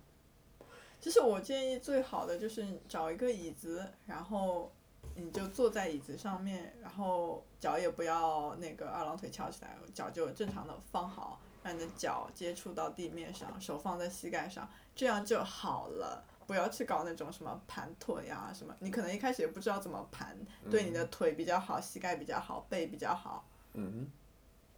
[1.00, 4.70] 其实我建议最好的就是找一个椅子，然后
[5.14, 16.22] 你就坐在椅子上面，然后脚也不要那个二郎腿翘起来，脚就正常的放好，让你的脚接触到地面上，手放在膝盖上，这样就好了。
[16.46, 20.36] 不要去搞那种什么盘腿啊什么，你可能一开始也不知道怎么盘，
[20.70, 23.46] 对你的腿比较好，膝盖比较好，背比较好。
[23.74, 24.10] 嗯，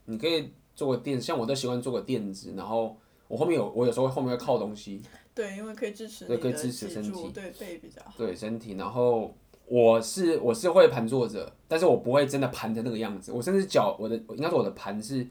[0.04, 2.96] 你可以做个垫子，像我都喜欢做个垫子，然后
[3.28, 5.02] 我后面有，我有时候后面会靠东西。
[5.34, 6.24] 对，因为可以支持。
[6.24, 7.30] 对，可以支持身体。
[7.34, 8.14] 对，背比较好。
[8.16, 15.22] 对身体，然后我是我是会盘坐着，但是我不会真的盘成那个样子，我甚至脚我的应该说我的盘是，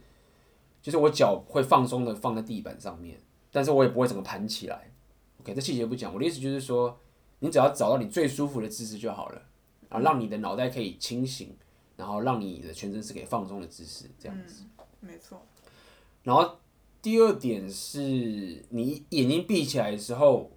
[0.83, 3.17] 就是我脚会放松的放在地板上面，
[3.51, 4.91] 但是我也不会整个盘起来。
[5.39, 6.13] OK，这细节不讲。
[6.13, 6.95] 我的意思就是说，
[7.39, 9.41] 你只要找到你最舒服的姿势就好了，
[9.89, 11.57] 啊，让你的脑袋可以清醒，
[11.97, 14.63] 然后让你的全身是可以放松的姿势，这样子。
[14.63, 15.41] 嗯，没错。
[16.23, 16.57] 然后
[17.01, 20.51] 第二点是你眼睛闭起来的时候，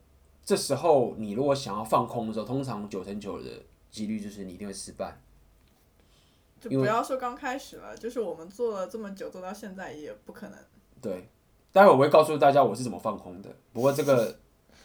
[0.44, 3.50] 这时候你如果想要放空的时候，通常九成九的
[3.90, 5.20] 几率就是你一定会失败。
[6.60, 10.58] 就不要说刚开始了，就是我们做了这么久，做到现在也不可能。
[11.00, 11.28] 对，
[11.72, 13.54] 待会我会告诉大家我是怎么放空的。
[13.72, 14.38] 不过这个。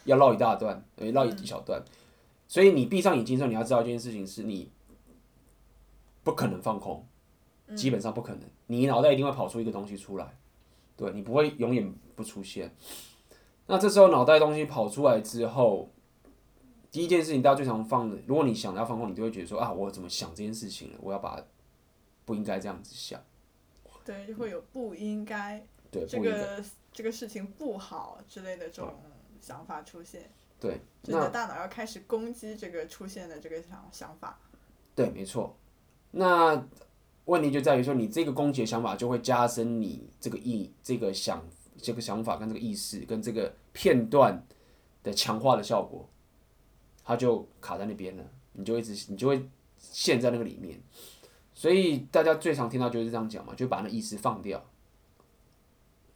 [0.05, 1.83] 要绕一大段，对， 绕一小段，
[2.47, 4.71] 所以你闭上眼睛之后，你要知道一件事情是你
[6.23, 7.05] 不可能放空，
[7.75, 10.37] 基本上不可能，你脑袋一定会跑出一个东西出来，
[10.95, 12.75] 对，你不会永远不出现。
[13.65, 15.89] 那这时候脑袋东西跑出来之后，
[16.91, 20.99] 第一件事情大家最常放的，如果你想要放空，你就会觉得说啊，我怎么想这件事情了？
[21.01, 21.43] 我要把
[22.25, 23.21] 不应该这样子想，
[24.05, 28.93] 对，就会有不应该，对，这个这个事情不好之类的这种。
[29.39, 34.37] 想法出现，对，你的大脑要开始攻击这个出现的这个想想法。
[34.95, 35.55] 对，没错。
[36.11, 36.67] 那
[37.27, 41.41] 问题就在于说，你这个攻击的想法就会加深你这个意、这个想、
[41.77, 44.45] 这个想法跟这个意识跟这个片段
[45.03, 46.09] 的强化的效果，
[47.05, 48.23] 它就卡在那边了。
[48.53, 50.77] 你就一直，你就会陷在那个里面。
[51.53, 54.65] 所以大家最常听到就是这样讲嘛，就把那意识放掉。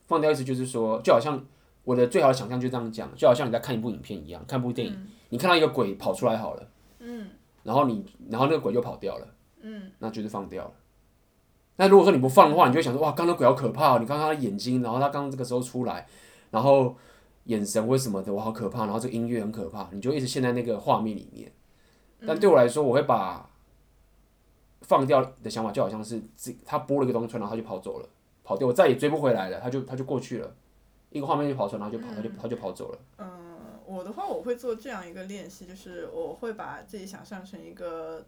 [0.07, 1.45] 放掉意思就是说，就好像。
[1.83, 6.69] 我的最好的想象就这样讲，就好像你在看一部影片一样，看部电影，嗯、你看到一个鬼跑出来好了，
[6.99, 7.27] 嗯，
[7.63, 9.27] 然后你，然后那个鬼就跑掉了，
[9.61, 10.73] 嗯，那就是放掉了。
[11.81, 13.97] 那如果说你不放的话，你就会想说，哇，刚刚鬼好可怕哦！
[13.99, 16.07] 你看他的眼睛，然后他刚刚这个时候出来，
[16.51, 16.95] 然后
[17.45, 18.81] 眼神或什么的，我，好可怕！
[18.81, 21.51] 然后这个音乐很可怕，你就一直陷在那个画面里面。
[22.27, 23.49] 但对我来说，我会把
[24.81, 28.07] 放掉的想法就好像是这他播了一个东西出来，然后他就跑走了，
[28.43, 30.53] 跑掉，我再也追不回来了，他就他就过去了。
[31.09, 32.99] 一个画面就跑出来，然后就跑，他就他就跑走了。
[33.17, 33.27] 嗯，
[33.87, 38.23] 我的话我会做这样一个练习，就是我会把自己想象成一个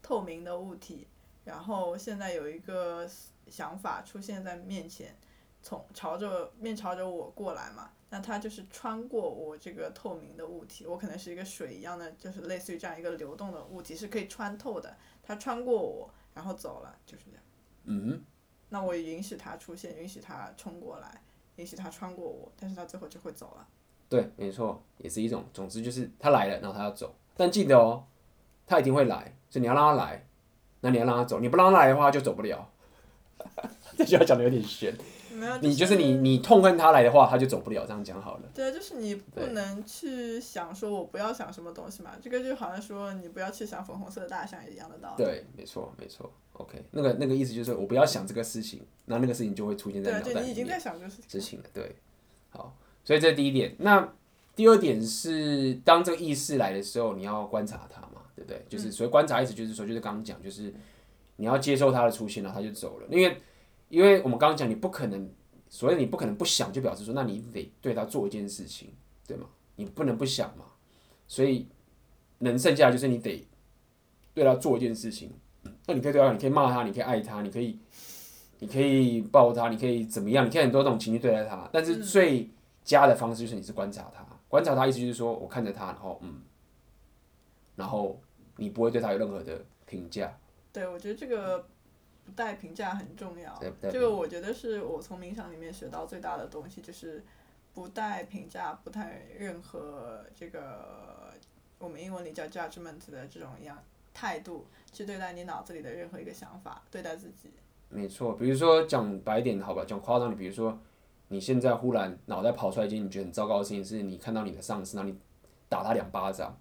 [0.00, 1.08] 透明的物体，
[1.44, 3.08] 然后现在有一个
[3.46, 5.14] 想法出现在面前，
[5.62, 17.42] 从朝着面朝着我过来嘛，那它就是穿过我这个透明的物体，我可能是一个水一样的，就是类似于这样一个流动的物体，是可以穿透的，它穿过我，然后走了，就是这样。
[17.84, 18.24] 嗯。
[18.70, 21.22] 那我也允许它出现，允许它冲过来。
[21.56, 23.68] 允许它穿过我，但是它最后就会走了。
[24.08, 25.44] 对，没错，也是一种。
[25.52, 27.14] 总之就是它来了，然后它要走。
[27.36, 28.04] 但记得哦，
[28.66, 30.26] 它一定会来，所以你要让它来，
[30.84, 31.40] 那你要让他走。
[31.40, 32.70] 你不让他来的话，就走不了。
[33.96, 34.94] 这句话讲的有点悬。
[35.32, 37.84] 没有，你就是你，你痛恨他来的话，他就走不了。
[37.86, 38.42] 这样讲好了。
[38.54, 42.12] 对，就是你不能去想说，我不要想什么东西嘛。
[42.22, 45.24] 这个就好像说，你不要去想粉红色的大象一样的道理。
[45.24, 46.30] 对，没错，没错。
[46.52, 50.34] OK，那个那个意思就是，我不要想这个事情，那那个事情就会出现在脑袋里面。
[50.34, 51.64] 对，就你已经在想这个事情了。
[51.72, 51.96] 对，
[52.50, 53.74] 好，所以这是第一点。
[53.78, 54.12] 那
[54.54, 58.64] 第二点是，当这个意识来的时候，你要观察它嘛，对不对？
[58.68, 60.72] 就是所以观察，意思就是说，就是刚刚讲，就是
[61.36, 63.40] 你要接受他的出现了，他就走了，因为。
[63.90, 65.30] 因为我们刚刚讲，你不可能，
[65.68, 68.88] 所以你不可能不想，就表示说，那你得对他做一件事情，
[69.24, 69.46] 对吗？
[69.76, 70.64] 你不能不想嘛，
[71.28, 71.68] 所以
[72.38, 73.46] 能剩下的就是你得
[74.32, 75.30] 对他做一件事情。
[75.86, 77.78] 那你可以对他，你可以骂他，你可以爱他，你可以，
[78.58, 80.44] 你可以抱他，你可以怎么样？
[80.44, 81.68] 你可以很多种情绪对待他。
[81.70, 82.50] 但是最
[82.82, 86.40] 佳的方式就是你是观察他，观察他意思就是说我看着他，然后嗯，
[87.76, 88.18] 然后
[88.56, 90.36] 你不会对他有任何的评价。
[90.72, 91.66] 对，我觉得这个。
[92.26, 97.22] 不带评价很重要，这个我觉得是我从冥想里面学到最大的东西，就是
[97.74, 101.34] 不带评价，不带任何这个
[101.78, 103.76] 我们英文里叫 judgment 的这种一样
[104.14, 107.50] 态度去对待你脑子里的任何一个想法，对待自己。
[107.90, 110.78] 没错，比如说讲白点，好吧，讲夸张的，比如说
[111.28, 115.18] 你现在忽然脑袋跑出来一件你觉得很糟糕的事情，是你看到你的上司，然后你
[115.68, 116.56] 打他两巴掌，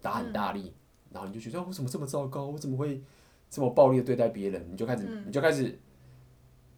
[0.00, 0.74] 打很大力，嗯、
[1.14, 3.00] 然后你就觉得我怎么这么糟糕，我怎么会？
[3.50, 5.78] 这么暴力的对待别人，你就开始，你就开始，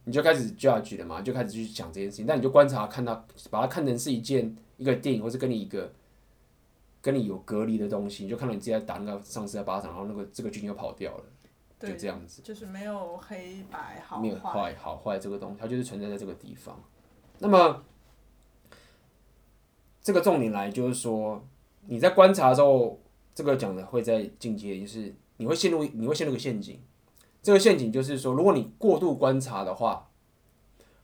[0.03, 2.25] 你就开始 judge 了嘛，就开始去想这件事情。
[2.27, 5.91] 但你就观察，看到，把它看成是一件一个电影，或是跟你一个
[7.01, 11.23] 跟你有隔离的东西，你就看到你自己在打那个上司的巴掌，然后那个这个剧情又跑掉了，
[11.79, 12.43] 就这样子。
[12.43, 14.21] 就是没有黑白好。
[14.21, 16.79] 没有坏好坏这个东西，它就是存在在这个地方。
[17.39, 17.83] 那么
[20.03, 21.43] 这个重点来就是说，
[21.87, 22.99] 你在观察的时候，
[23.37, 25.13] 这个讲的会在进阶，就是。
[25.39, 26.79] 你会陷入，你会陷入个陷阱。
[27.43, 30.09] 这个陷阱就是说，如果你过度观察的话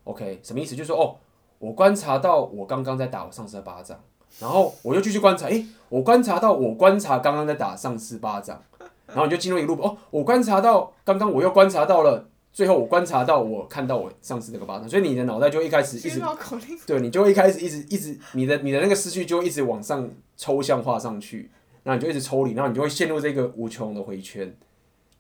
[0.06, 0.76] ，OK，什么意思？
[0.76, 1.18] 就是说，哦，
[1.60, 4.04] 我观察到我刚刚在打我上司的巴掌，
[4.40, 8.60] 然后我又继续观察，诶，我观察到我观察刚刚在打上司巴掌，
[9.06, 16.20] 然后你就进入一个路，哦，我观察到刚刚我又观察到了，最后我观察到我看到我上司那个巴掌，所以你的脑袋就一开始一直，
[16.88, 21.52] 对，你就会一开始一直一直，你的你的那个思绪就一直往上抽象化上去。
[21.84, 24.56] 那你就一直抽离，然后你就会陷入这个无穷的回圈。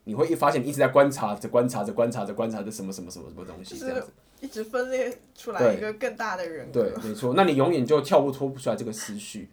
[0.05, 4.07] 你会一发现你一直在观察着、观察着、观察着、观察着什么什么什么什么东西，这样子。
[4.41, 6.81] 一直分裂出来一个更大的人格。
[6.81, 7.33] 对，对，没错。
[7.37, 9.47] 那你永远就跳不脱不出来这个思绪。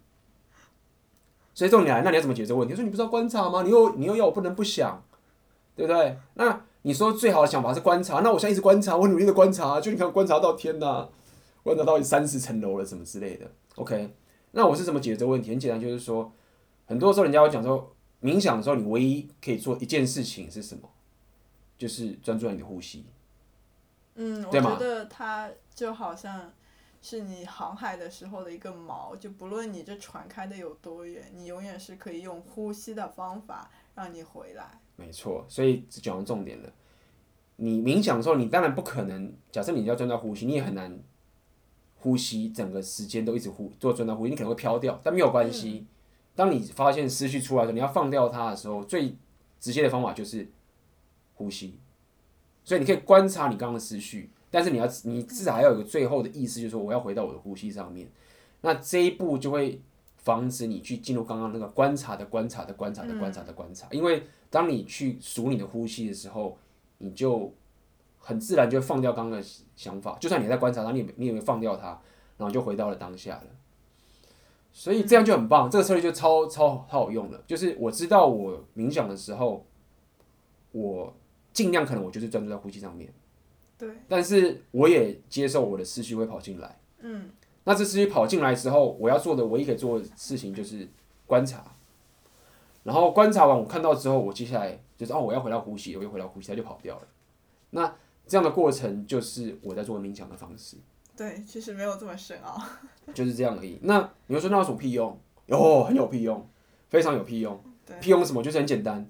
[1.55, 2.75] 所以重点来，那你要怎么解决这个问题？
[2.75, 3.63] 说你不知道观察吗？
[3.63, 5.01] 你又你又要我不能不想，
[5.77, 6.17] 对不对？
[6.35, 11.09] 那你说最好的想法是观察，那我现在一直观察，我努力的观察，就你看观察到天呐，
[11.63, 13.47] 观察到三十层楼了什么之类的。
[13.77, 14.13] OK，
[14.51, 15.51] 那我是怎么解决这个问题？
[15.51, 16.33] 很简单，就是说。
[16.91, 20.91] 很多时候，人家会讲说，冥想的时候，你唯一可以做一件事情是什么？
[21.79, 23.07] 就是专注在你的呼吸。
[24.17, 26.53] 嗯，我觉得它就好像
[27.01, 34.81] 是你航海的时候的一个锚，就不论你这船开的有多远，你永远是可以用呼吸的方法让你回来。
[34.97, 36.73] 没错，所以讲到重点了。
[37.55, 40.99] 你冥想的时候，你当然不可能，假设你要专注呼吸，你也很难
[42.01, 45.87] 呼吸整个时间都一直呼做专注呼吸，你可能会飘掉，但没有关系。
[45.89, 45.97] 嗯
[46.41, 49.15] 当你发现思绪出来的时候，你要放掉它的时候，最
[49.61, 50.51] 直接的方法就是
[51.35, 51.79] 呼吸。
[52.65, 58.09] 所以你可以观察你刚刚的思绪，但是你要你至少还要有个最后的意思，就是说我要回到我的呼吸上面。
[58.63, 59.83] 那这一步就会
[60.17, 66.57] 防止你去进入刚刚那个观察的观察的观察的观察的观察，因为当你去数你的呼吸的时候，
[66.97, 67.53] 你就
[68.19, 70.17] 很自然就会放掉刚刚的想法。
[70.19, 71.89] 就算你在观察它，你你也会放掉它，
[72.39, 73.45] 然后就回到了当下了。
[74.73, 77.43] 所以这样就很棒，这个策略就超超超好用了。
[77.47, 79.67] 就是我知道我冥想的时候，
[80.73, 81.13] 我
[81.53, 83.13] 尽量可能我就是专注在呼吸上面。
[83.77, 83.89] 对。
[84.09, 86.79] 但是我也接受我的思绪会跑进来。
[87.01, 87.31] 嗯。
[87.65, 90.89] 那这思绪跑进来之后，我要做的唯一可以做的事情就是
[91.27, 91.65] 观察。
[92.83, 97.07] 然后观察完我看到之后，我接下来就是哦，我要回到呼吸，我又回到呼吸，它就跑掉了。
[97.71, 97.95] 那
[98.27, 100.77] 这样的过程就是我在做冥想的方式。
[101.21, 102.59] 对，其实没有这么深奥，
[103.13, 103.79] 就是这样而已。
[103.83, 105.21] 那你会说那有什么屁用？
[105.45, 106.49] 有，很有屁用，
[106.89, 107.63] 非常有屁用。
[108.01, 108.43] 屁用是什么？
[108.43, 109.07] 就是很简单。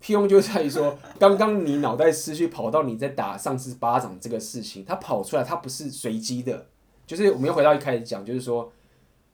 [0.00, 6.66] 屁用就在于说，刚刚你脑袋思绪跑到你在打上司巴掌这个事情，它跑出来，它不是随机的。
[7.06, 8.70] 就是我们又回到一开始讲，就是说，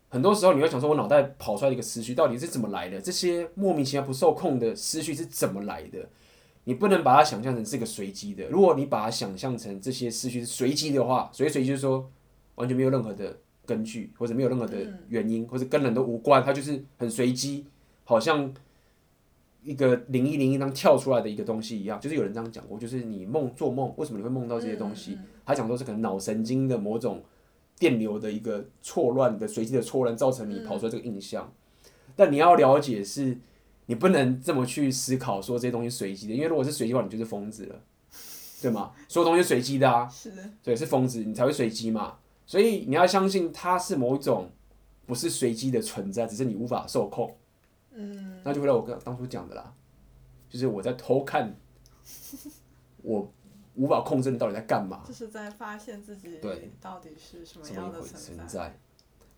[0.09, 3.01] 很多时候你会想说，我脑袋跑出来一个思绪到底是怎么来的？
[3.01, 6.09] 这些莫名其妙不受控的思绪是怎么来的？
[6.69, 8.49] 你不能把它想象成是一个随机的。
[8.49, 12.11] 如果你把它想象成这些思绪是随机的话，所以随机就是说
[12.57, 14.77] 完全没有任何的根据，或者没有任何的
[15.09, 17.67] 原因，或者跟人都无关，它就是很随机，
[18.03, 18.53] 好像
[19.63, 25.17] 一个灵异灵异当跳出来的一个东西一样，就是有人这样讲过，就是你梦做梦，为什么你会梦到这些东西？
[25.45, 27.23] 他讲说是可能脑神经的某种
[27.79, 31.53] 电流的一个错乱的随机的错乱，造成你跑出来这个印象。
[31.85, 33.39] 嗯、但你要了解是，
[33.87, 37.81] 你不能这么去思考说这些东西随机的，因为如果是随机的话，你就是疯子了，
[38.61, 38.93] 对吗？
[39.09, 42.19] 所有东西随机的啊，是的，对，是疯子，你才会随机嘛。
[42.47, 44.51] 所以你要相信它是某一种
[45.07, 47.37] 不是随机的存在，只是你无法受控。
[47.93, 49.73] 嗯，那就回到我刚当初讲的啦，
[50.49, 51.57] 就是我在偷看，
[53.03, 53.33] 我
[53.75, 55.03] 无法控制你到底在干嘛。
[55.07, 58.79] 就是在发现自己对到底是什么样的存在。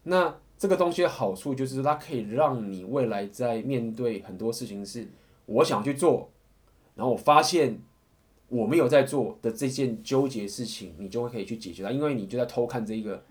[0.09, 5.07] 那这个东西的好处就是它可以让你未来在面对很多事情是
[5.45, 6.31] 我想去做，
[6.95, 7.81] 然后我发现
[8.49, 13.23] 我没有在做的这件纠结事情，你就会可以去解决它，因为你就在偷看这一个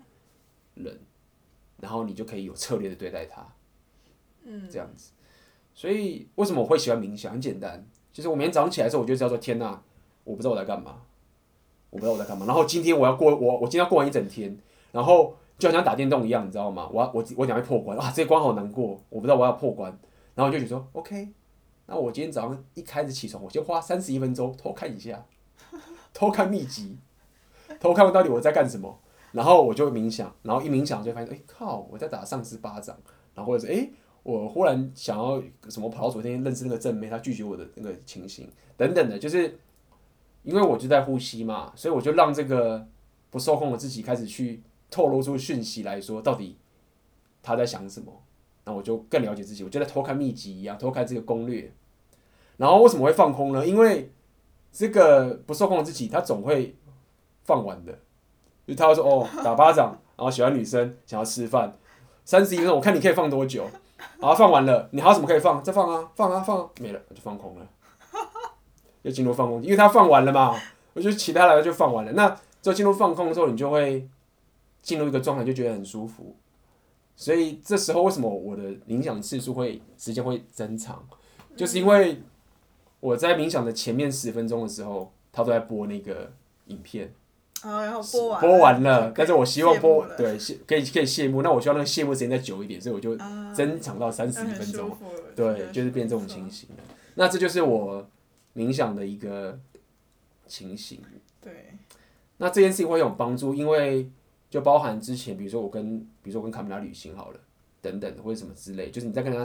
[0.74, 0.98] 人，
[1.80, 3.46] 然后你就可以有策略的对待他，
[4.44, 5.12] 嗯，这样子。
[5.74, 7.32] 所以为什么我会喜欢冥想？
[7.32, 9.82] 很简单，就是我每天早上起来的时候，我就知道说：天哪，
[10.24, 11.02] 我不知道我在干嘛，
[11.90, 12.46] 我不知道我在干嘛。
[12.46, 14.56] 然后今天我要过我我今天要过完一整天，
[14.92, 16.88] 然后就好像打电动一样，你知道吗？
[16.92, 19.90] 我我我想要破关啊，这关好难过，我不知道我要破关。
[20.34, 21.28] 然后我就觉得说：OK，
[21.86, 25.26] 那我今天早上一开始起床，我先花三十一分钟偷看一下，
[26.14, 26.96] 偷看秘籍，
[27.80, 28.98] 偷看到底我在干什么。
[29.32, 32.96] 然后我就冥想，然后一冥想就发现，哎靠，我在打上司巴掌，
[33.34, 33.90] 然后或者是哎。
[34.24, 38.46] 我忽然想要什么跑到昨天认识那个正妹，她拒绝我的那个情形
[38.76, 39.58] 等等的，就是
[40.42, 42.86] 因为我就在呼吸嘛，所以我就让这个
[43.30, 46.56] 不受控的自己开始去透露出讯息来说，到底
[47.42, 48.12] 他在想什么，
[48.64, 51.72] 那我就更了解自己，我就在偷看秘籍一样，偷看这个攻略。
[52.56, 53.66] 然后为什么会放空呢？
[53.66, 54.12] 因为
[54.72, 56.76] 这个不受控的自己，他总会
[57.44, 57.98] 放完的，
[58.66, 61.76] 就他会说哦，打巴掌，然后喜欢女生，想要吃饭，
[62.24, 63.64] 三十一分钟，我看你可以放多久。
[64.20, 65.62] 好，放完了，你还有什么可以放？
[65.62, 67.66] 再放啊，放啊，放啊，没了，我就放空了，
[69.02, 70.56] 又进入放空，因为他放完了嘛，
[70.94, 72.12] 我觉得其他来的就放完了。
[72.12, 74.08] 那就进入放空的时候，你就会
[74.82, 76.36] 进入一个状态，就觉得很舒服。
[77.16, 81.04] 所以这时候为什么我的冥想次数会时间会增长，
[81.56, 82.22] 就是因为
[83.00, 86.32] 我在冥想的前面十分钟的时候，他都在播那个
[86.66, 87.12] 影片。
[87.62, 93.16] 啊，然后播完播完了，但是我希望播对可以可以谢幕，那我希望那个谢幕时间再久一点，所以我就
[93.52, 94.96] 增长到三十一分钟，
[95.34, 96.68] 对，就是变这种情形。
[97.16, 98.08] 那这就是我
[98.54, 99.58] 冥想的一个
[100.46, 101.00] 情形。
[101.40, 101.74] 对，
[102.36, 104.08] 那这件事情会有帮助，因为
[104.50, 107.40] 就包含之前，比如说我跟比如说我跟卡米拉旅行好了，
[107.80, 109.44] 等等或者什么之类，就是你在跟他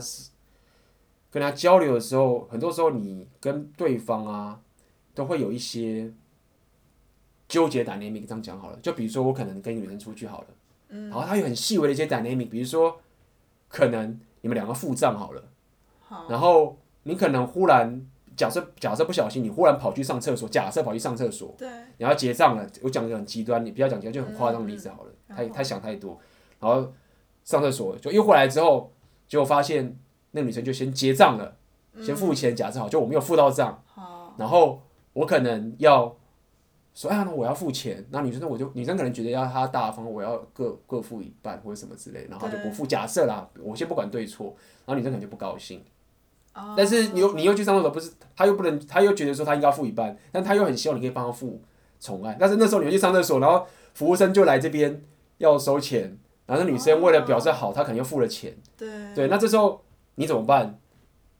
[1.29, 4.61] 跟他交流的时候，很多时候你跟对方啊
[5.13, 6.13] 都会有一些。
[7.45, 10.47] 纠结 dynamic 这样讲好了，就比如说我可能跟女生出去好了，
[10.87, 12.99] 嗯，然后他有很细微的一些 dynamic，比如说
[13.67, 15.43] 可能你们两个付账好了，
[15.99, 21.67] 好，然后你可能忽然假设假设不小心你忽然跑去上厕所，假设跑去上厕所，对，
[21.97, 26.19] 然后结账了，我讲个很极端，你不要讲极端，就很夸张的例子好了，嗯、他他想太多，
[26.59, 26.91] 然后
[27.43, 28.91] 上厕所就又回来之后，
[29.27, 29.97] 结果发现
[30.31, 31.55] 那个女生就先结账了，
[31.93, 34.81] 嗯、先付钱，假设好，就我没有付到账，好，然后
[35.13, 36.15] 我可能要。
[36.95, 38.05] 说哎呀，那我要付钱。
[38.11, 42.85] 那女生，我就女生可能觉得要她大方，我要各各付一半或者什么之类，然后就不付。
[42.85, 44.55] 假设啦，我先不管对错，
[44.85, 45.83] 然后女生可能就不高兴。
[46.53, 46.73] 哦。
[46.77, 51.61] 但是你又你又去上厕所，不是他又不能，他又觉得说他应该付一半，但他又很希望你可以帮他付
[51.99, 52.35] 宠爱。
[52.39, 55.03] 但是那时候你去上厕所，然后服务生就来这边
[55.37, 58.55] 要收钱，然后那女生为了表示好，她可能又付了钱。
[58.77, 58.89] 对。
[59.13, 59.83] 对，那这时候
[60.15, 60.79] 你怎么办？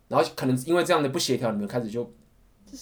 [0.07, 2.11] 然后可能因为这样的不协调，你们开始就。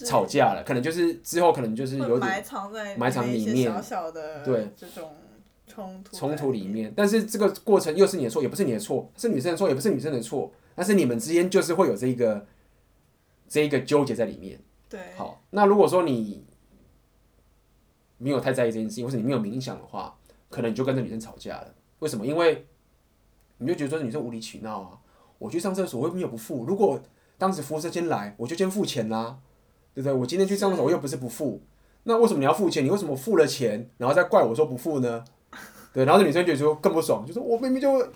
[0.05, 5.11] 吵架了，可能就是之后可能就是有点埋藏在埋藏里面，小小的对这种
[5.67, 6.93] 冲突冲突里面。
[6.95, 10.49] 但是这个过程又是你的错，也不是你的错，是女生的错，也不是女生的错。
[10.75, 12.45] 但是你们之间就是会有这一个
[13.47, 14.59] 这一个纠结在里面。
[14.89, 16.43] 对，好，那如果说你
[18.17, 20.17] 没有太在意这件事情，或是你没有冥想的话，
[20.49, 21.73] 可能你就跟这女生吵架了。
[21.99, 22.25] 为什么？
[22.25, 22.65] 因为
[23.57, 24.99] 你就觉得说女生无理取闹啊，
[25.37, 27.01] 我去上厕所我又没有不付，如果
[27.37, 29.39] 当时服务生先来，我就先付钱啦。
[29.93, 30.13] 对不对？
[30.13, 31.61] 我今天去上厕所，我又不是不付，
[32.03, 32.85] 那为什么你要付钱？
[32.85, 35.21] 你为什么付了钱，然后再怪我说不付呢？
[35.93, 38.07] 对，然后这女生觉得说更不爽，就说我明明就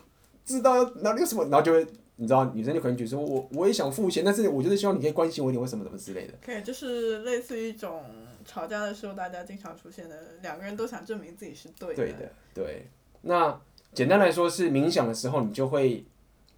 [0.45, 1.85] 知道哪里有什么，然后就会
[2.17, 6.33] 你知道，女生就可能觉得说我我也想付钱，但是我就是希望你可以关心我一点，为什么什么之类的。
[6.43, 8.03] 可以，就是类似于一种
[8.45, 11.95] 吵架的时候，大家经常出现的，两个人都想证明自己是对的。
[11.95, 12.87] 对的，对。
[13.21, 13.59] 那
[13.93, 16.05] 简单来说是冥想的时候，你就会，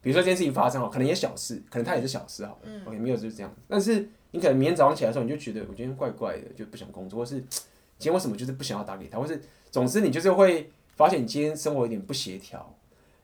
[0.02, 4.10] 比如说这件事情发生了，可能也小事，可能它也是小事好了，嗯，OK，没有就是这样，但是。
[4.32, 7.40] 你可能明天早上起来的时候，你就觉得我今天怪怪的，就不想工作，或是
[7.98, 9.42] 今天为什么就是不想要打给他，或是
[9.72, 12.78] 总之你就是会发现你今天生活有点不协调，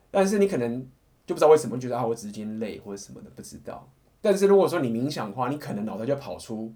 [0.10, 0.88] 但是你可能
[1.26, 3.89] 就不知道为什么，觉得啊我只是今天累或者什么的，不知道。
[4.21, 6.74] 但是如果说你冥想的话，你可能脑袋就跑出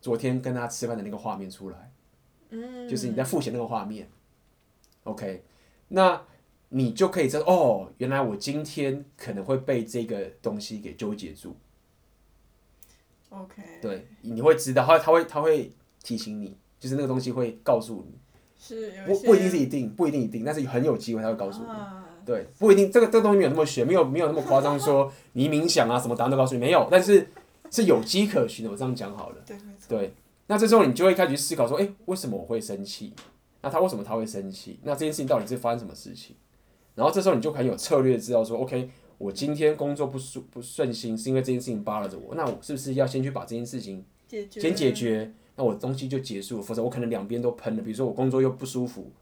[0.00, 1.92] 昨天跟他吃饭的那个画面出来，
[2.50, 4.08] 嗯，就是你在复习那个画面。
[5.04, 5.42] OK，
[5.88, 6.22] 那
[6.68, 11.56] 你就可以知道哦，原来我今天可能会被这个东西给纠结住。
[13.30, 18.18] OK，对，你会知道，他他会他会提醒你，就是那个东西会告诉你，
[18.58, 21.68] 是不不一定是一定，不一定一定，但是很有机会他会告诉你。
[21.70, 27.28] 啊、对，不一定，这个这个东西没有那么玄，没有没有那么夸张，说你冥想啊什么答案都告诉你没有，但是
[27.70, 28.70] 是有迹可循的。
[28.70, 29.36] 我这样讲好了。
[29.46, 29.88] 对，没错。
[29.88, 30.14] 对，
[30.46, 33.12] 那这时候你就会开始去思考说，哎、欸，为什么我会生气？
[33.60, 34.78] 那他为什么他会生气？
[34.82, 36.36] 那这件事情到底是发生什么事情？
[36.94, 38.90] 然后这时候你就很有策略知道说，OK。
[39.18, 42.34] 我今天工作不顺不顺心，是因为这件事情扒拉着我。
[42.34, 45.32] 那我是不是要先去把这件事情先解决？
[45.54, 47.82] 那我东西就结束，否则我可能两边都喷了。
[47.84, 49.12] 比如说我工作又不舒服，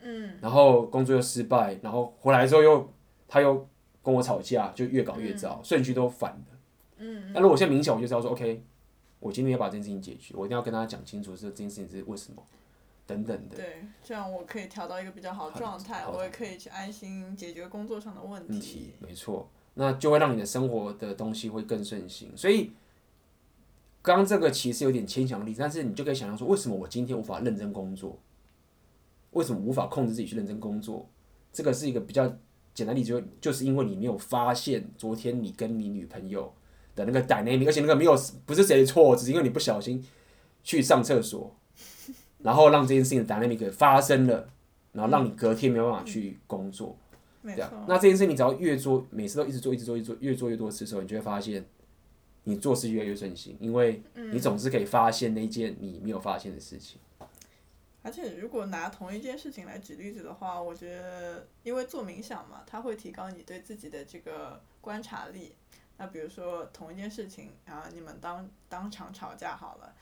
[0.00, 2.92] 嗯，然后工作又失败，然后回来之后又
[3.26, 3.68] 他又
[4.02, 6.58] 跟我吵架，就越搞越糟，顺序都反了。
[6.98, 8.62] 嗯，那如果我现在明显，我就知道说，OK，
[9.20, 12.42] 我今天要把这件事情解决，我一定要跟他讲清楚，是这件事情是为什么。
[13.06, 18.52] 等等的，对，这样我可以调到一个比较好的状态，我也可以去安心解决工作上的问题。
[18.52, 22.30] 问题没错，那就会让你的生活的东西会更顺心。
[22.36, 22.70] 所以，
[24.02, 28.18] 刚刚这个其实有点牵强力，但是你就可以想象说，为什么我今天无法认真工作？
[29.38, 31.08] 为什么无法控制自己去认真工作？
[31.52, 32.26] 这个是一个比较
[32.74, 36.52] 简单的例子，就就是因为你没有发现昨天你跟你女朋友
[36.94, 38.14] 的那个 dynamic，而且那个没有
[38.44, 40.04] 不是谁的错，只是因为你不小心
[40.62, 41.54] 去上厕所。
[42.42, 44.48] 然后让这件事情的 dynamic 发生了，
[44.92, 46.96] 然后让你隔天没有办法去工作，
[47.42, 47.84] 嗯、这样。
[47.88, 51.64] 那这件事情你只要越做，每次都一直做，一直做，一直做，越做越多次的时候，你就会发现，
[52.44, 54.00] 你做事越来越顺心，因为
[54.32, 57.00] 你总是可以发现那件你没有发现的事情。
[58.08, 65.54] 而且如果拿同一件事情来举例子的话，我觉得，因为做冥想嘛，它会提高你对自己的这个观察力。
[65.98, 69.94] 那比如说同一件事情，然后你们当当场吵架好了。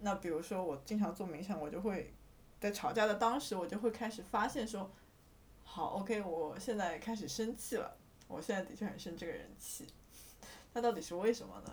[0.00, 2.12] 那比如说，我经常做冥想，我就会
[2.60, 4.90] 在吵架的当时，我就会开始发现说，
[5.64, 7.96] 好，OK，我现在开始生气了，
[8.28, 9.86] 我现在的确很生这个人气，
[10.74, 11.72] 那到底是为什么呢？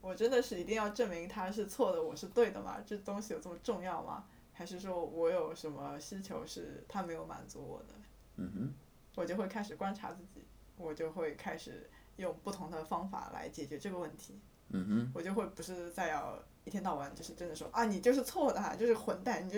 [0.00, 2.82] 我真的是一定要证明他是错的，我是对的吗？
[2.86, 4.24] 这东西有这么重要吗？
[4.56, 7.94] 还是说我有什么需求是他没有满足我的？
[8.36, 8.74] 嗯哼，
[9.14, 10.46] 我就会开始观察自己，
[10.76, 14.40] 我就会开始用不同的方法来解决这个问题。
[14.70, 16.42] 嗯哼，我就会不是再要。
[16.64, 19.56] 一天到晚就是真的说啊，你就是错的，就是混蛋，你就，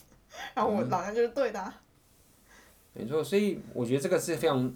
[0.56, 1.62] 然后我老娘就是对的。
[1.62, 4.74] 嗯、没错，所以我觉得这个是非常，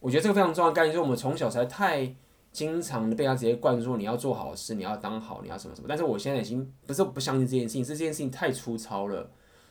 [0.00, 2.14] 我觉得这个非常重要的概念，就是我们从小才太
[2.54, 5.86] 经常被他直接灌输，你要做好事，你要当好，你要什么什么。
[5.88, 9.28] 但是我现在已经不是不相信这件事情，是这件事情太粗糙了，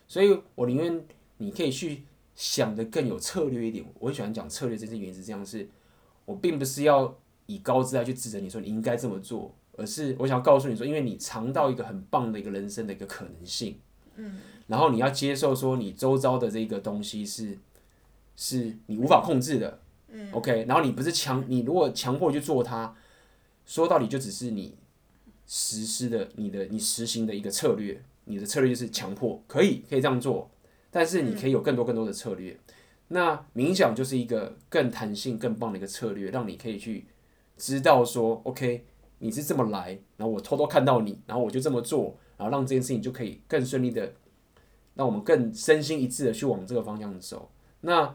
[0.07, 1.03] 所以我宁愿
[1.37, 2.03] 你可以去
[2.35, 3.85] 想的更有策略一点。
[3.97, 5.67] 我很喜欢讲策略，这件原因是这样，是
[6.25, 9.55] 我并不是要以高姿态去指责你说你应该这么做。
[9.75, 13.75] 而是我想告诉你说，因为你尝到一个很棒的一个人生的一个可能性，
[14.17, 17.57] 嗯，然后你要接受说你周遭的这个东西是，
[18.35, 19.79] 是你无法控制的，
[20.13, 22.95] 嗯，OK，然后你不是强，你如果强迫去做它，
[23.65, 24.77] 说到底就只是你
[25.45, 30.49] 实施的你的你实行的一个策略，你的策略就是强迫，可以可以这样做，
[30.89, 32.57] 但是你可以有更多更多的策略，
[33.09, 37.07] 那冥想就是一个更弹性更棒的一个策略，让你可以去
[37.57, 38.85] 知道说，OK。
[39.19, 44.11] 你是这么来，然后我偷偷看到你，然后我就这么做，然后让这件事情就可以更顺利的，
[44.95, 47.49] 让我们更身心一致的去往这个方向走。
[47.79, 48.13] 那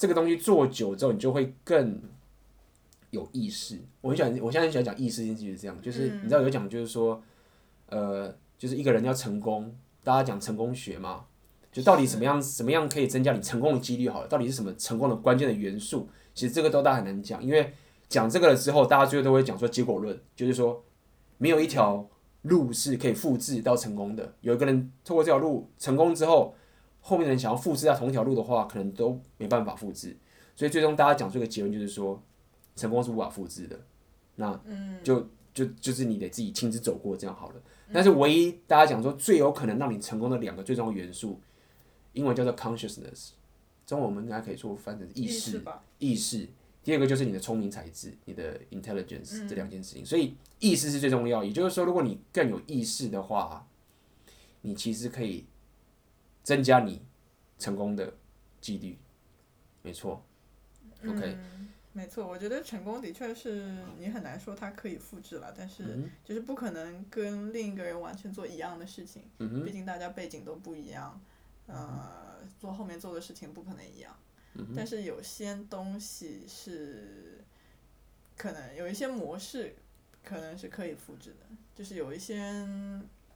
[0.00, 2.00] 这个东西做久之后，你就会更
[3.10, 3.78] 有意识。
[4.00, 7.22] 我很喜欢，我现在很喜欢讲意识这件事情是这样，就是你知道有讲就是说，
[7.90, 11.26] 呃，就是一个人要成功，大家讲成功学嘛，
[11.70, 16.08] 就到底什么样怎么样可以增加你成功的几率好了，到底是什么成功的关键的元素？
[16.34, 17.72] 其实这个都大家很难讲，因为。
[18.08, 20.82] 讲这个了之后，大家最后都会讲说结果论，就是说
[21.38, 22.04] 没有一条
[22.42, 24.34] 路是可以复制到成功的。
[24.40, 26.52] 有一个人透过这条路成功之后，
[27.00, 30.16] 后面的人想要复制到同一条路的话，可能都没办法复制。
[30.54, 32.22] 所以最终大家讲出一个结论，就是说
[32.76, 33.78] 成功是无法复制的。
[34.36, 34.58] 那
[35.02, 37.56] 就就就是你得自己亲自走过这样好了。
[37.92, 41.40] 但是唯一大家讲说最有可能让你成功的两个最重要的元素，
[42.12, 43.30] 英文叫做 consciousness，
[43.86, 45.62] 中文我们应该可以说翻成意识，
[45.98, 46.48] 意识。
[46.82, 51.44] 第二个就是你的聪明才智，你的 intelligence 这两件事情，所以意识是最重要。
[51.44, 53.66] 也就是说，如果你更有意识的话，
[54.62, 55.44] 你其实可以
[56.42, 57.02] 增加你
[57.58, 58.12] 成功的
[58.60, 58.98] 几率。
[59.82, 60.24] 没错
[61.06, 61.38] ，OK，
[61.92, 62.26] 没错。
[62.28, 69.24] 我觉得成功的确是你很难说它可以复制了，但是就是不可能跟另一个人完全做一样的事情。
[69.64, 71.20] 毕竟大家背景都不一样，
[71.66, 74.14] 呃，做后面做的事情不可能一样。
[74.76, 77.42] 但是有些东西是
[78.36, 79.74] 可能有一些模式，
[80.22, 82.36] 可能是可以复制的，就是有一些，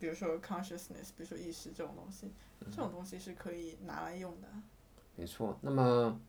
[0.05, 2.31] 比如说 consciousness，比如说意识这种东西，
[2.71, 4.49] 这种东西是可以拿来用的。
[5.17, 6.21] 没错，那么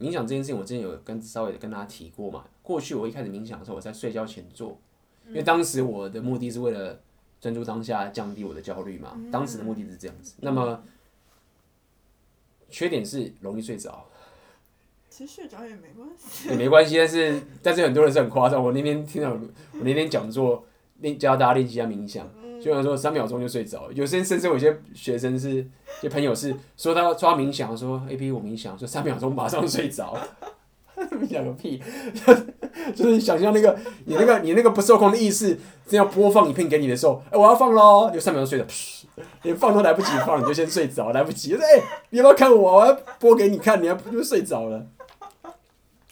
[0.00, 2.44] 冥想这件事情，我之前有跟稍微跟大家提过嘛。
[2.60, 4.76] 过去我一开始冥想的时候，我在睡觉前做，
[5.28, 7.00] 因为当时我的目的是为了
[7.40, 9.16] 专注当下，降低我的焦虑嘛。
[9.30, 10.34] 当时的目的是这样子。
[10.40, 10.82] 那么
[12.68, 14.08] 缺点是容易睡着。
[15.08, 16.48] 其实睡着也没关系。
[16.48, 18.60] 也没关系，但是但是很多人是很夸张。
[18.60, 20.66] 我那天听到我那天讲座，
[20.98, 22.28] 练教大家练习一下冥想。
[22.62, 25.66] 就像说三秒钟就睡着，有些甚至有些学生是，
[26.02, 30.16] 就朋友是说他抓冥想，说 A P 我冥想，说三秒钟马上睡着，
[31.12, 31.82] 冥想个屁，
[32.94, 42.76] 就是想象那个你那个你那个不受控的意识正要播放影片给你的时候，哎、我要放喽，就三秒钟睡着，连放都来不及放，你就先睡着，来不及，哎、欸、你要不要看我？
[42.76, 44.86] 我要播给你看，你要不就睡着了，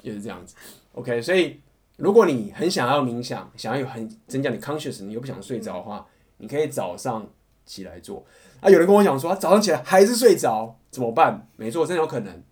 [0.02, 0.54] 就是这样子
[0.92, 1.60] ，OK，所以
[1.96, 6.06] 如果你很想要冥想，想要有很增加你 conscious，你又不想睡着的话。
[6.38, 7.26] 你可以早上
[7.66, 8.24] 起来做
[8.60, 8.70] 啊！
[8.70, 11.48] 有人跟我讲说，啊，早上起来还是睡着，怎么办？
[11.56, 12.42] 没错，真的有可能。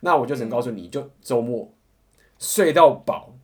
[0.00, 1.74] 那我就只能告诉你，就周末
[2.38, 3.34] 睡到饱，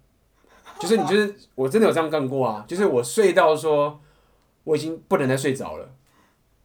[0.78, 2.64] 就是你就是我真的有这样干过啊！
[2.66, 4.01] 就是我睡到说
[4.64, 5.90] 我已经不能再睡着了，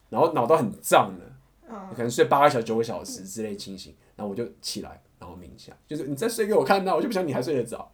[0.09, 7.91] 然后脑都很胀了，可能睡八个小时、九个小时之类清醒，然后我就起来，然后冥想，就是你再睡给我看到，我就不想你还睡得着。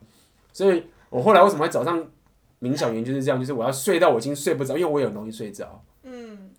[0.54, 2.08] 所以我后来为什么会早上？
[2.60, 5.84] 冥想原因就是这样，就是我要睡到我已经睡不着，因为我也很容易睡着。
[6.04, 6.50] 嗯，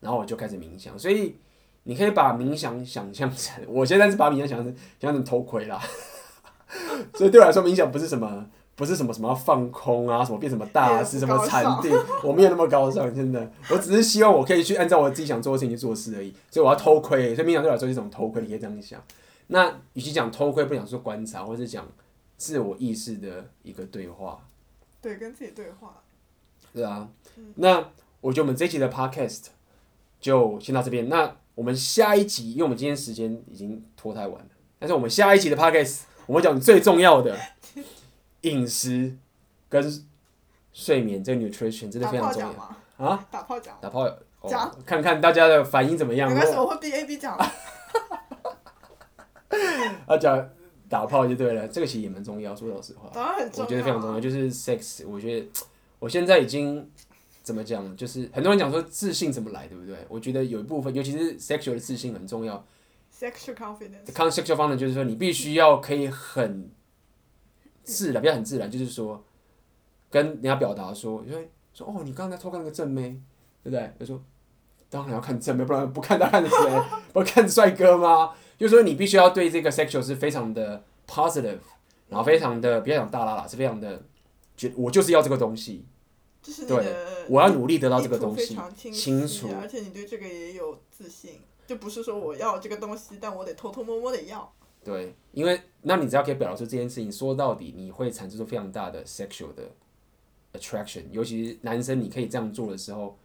[0.00, 1.36] 然后我就开始冥想，所以
[1.84, 5.80] 你可以把冥想想象成，我现在是把冥想想象成想象成偷窥啦。
[7.14, 16.34] 所以对我来说，冥想不是什么，不是什么什么放空啊，什么变什么大师，什么禅定，我没有那么高尚，真的，我只是希望我可以去按照我自己想做的事情去做事而已。
[16.50, 19.02] 所以我要偷窥，所以冥想对我来说是一种偷窥，你可以这样想。
[19.48, 21.86] 那与其讲偷窥，不想说观察，或是讲
[22.36, 24.38] 自我意识的一个对话。
[25.02, 26.00] 对，跟自己对话。
[26.72, 27.90] 对啊，嗯、那
[28.20, 29.46] 我觉得我们这一集的 podcast
[30.20, 31.08] 就先到这边。
[31.10, 34.48] 那我们下一集，因为我们今天时间已经拖太晚了，
[34.78, 37.36] 但是我们下一集的 podcast 我们讲最重要的
[38.42, 39.18] 饮食
[39.68, 40.06] 跟
[40.72, 42.48] 睡眠，这个 nutrition 真的非常重要
[43.04, 43.26] 啊！
[43.30, 44.08] 打炮讲，打炮
[44.48, 46.30] 讲、哦，看看大家的反应怎么样。
[46.30, 47.36] 没关系，我会 B A B 讲。
[50.06, 50.48] 啊讲。
[50.92, 52.54] 打炮就对了，这个其实也蛮重要。
[52.54, 53.64] 说老实话，当然很重要。
[53.64, 55.06] 我觉得非常重要，就是 sex。
[55.08, 55.48] 我觉得
[55.98, 56.86] 我现在已经
[57.42, 59.96] 怎么讲，就是很多人讲说自信怎么来，对不对？
[60.10, 62.62] 我觉得有一部分，尤其是 sexual 的自信很重要。
[63.10, 64.12] sexual confidence。
[64.12, 66.70] conceptual 方面就是说，你必须要可以很
[67.82, 69.24] 自然，不要很自然，就是说
[70.10, 73.18] 跟人家表达说，因为说哦，你刚才偷看那个正妹，
[73.64, 73.90] 对不对？
[73.98, 74.22] 他说
[74.90, 76.82] 当然要看正妹，不然不看他看谁？
[77.14, 78.32] 不看帅哥吗？
[78.58, 81.58] 就是说，你必须要对这个 sexual 是非常的 positive，
[82.08, 84.02] 然后非常的不要讲大啦啦，是非常的，
[84.56, 85.84] 觉我就是要这个东西，
[86.42, 86.94] 就是对，
[87.28, 88.56] 我要努力得到这个东西，
[88.92, 94.52] 清楚，而且你对这个也有自信，就不是说我要这个东西，但我得偷偷摸摸的要。
[94.84, 99.70] 对，因为那你只要可以表达出这件事情，说到底你会产生出非常大的 sexual 的
[100.52, 103.18] attraction，尤其是男生，你可以这样做的时候，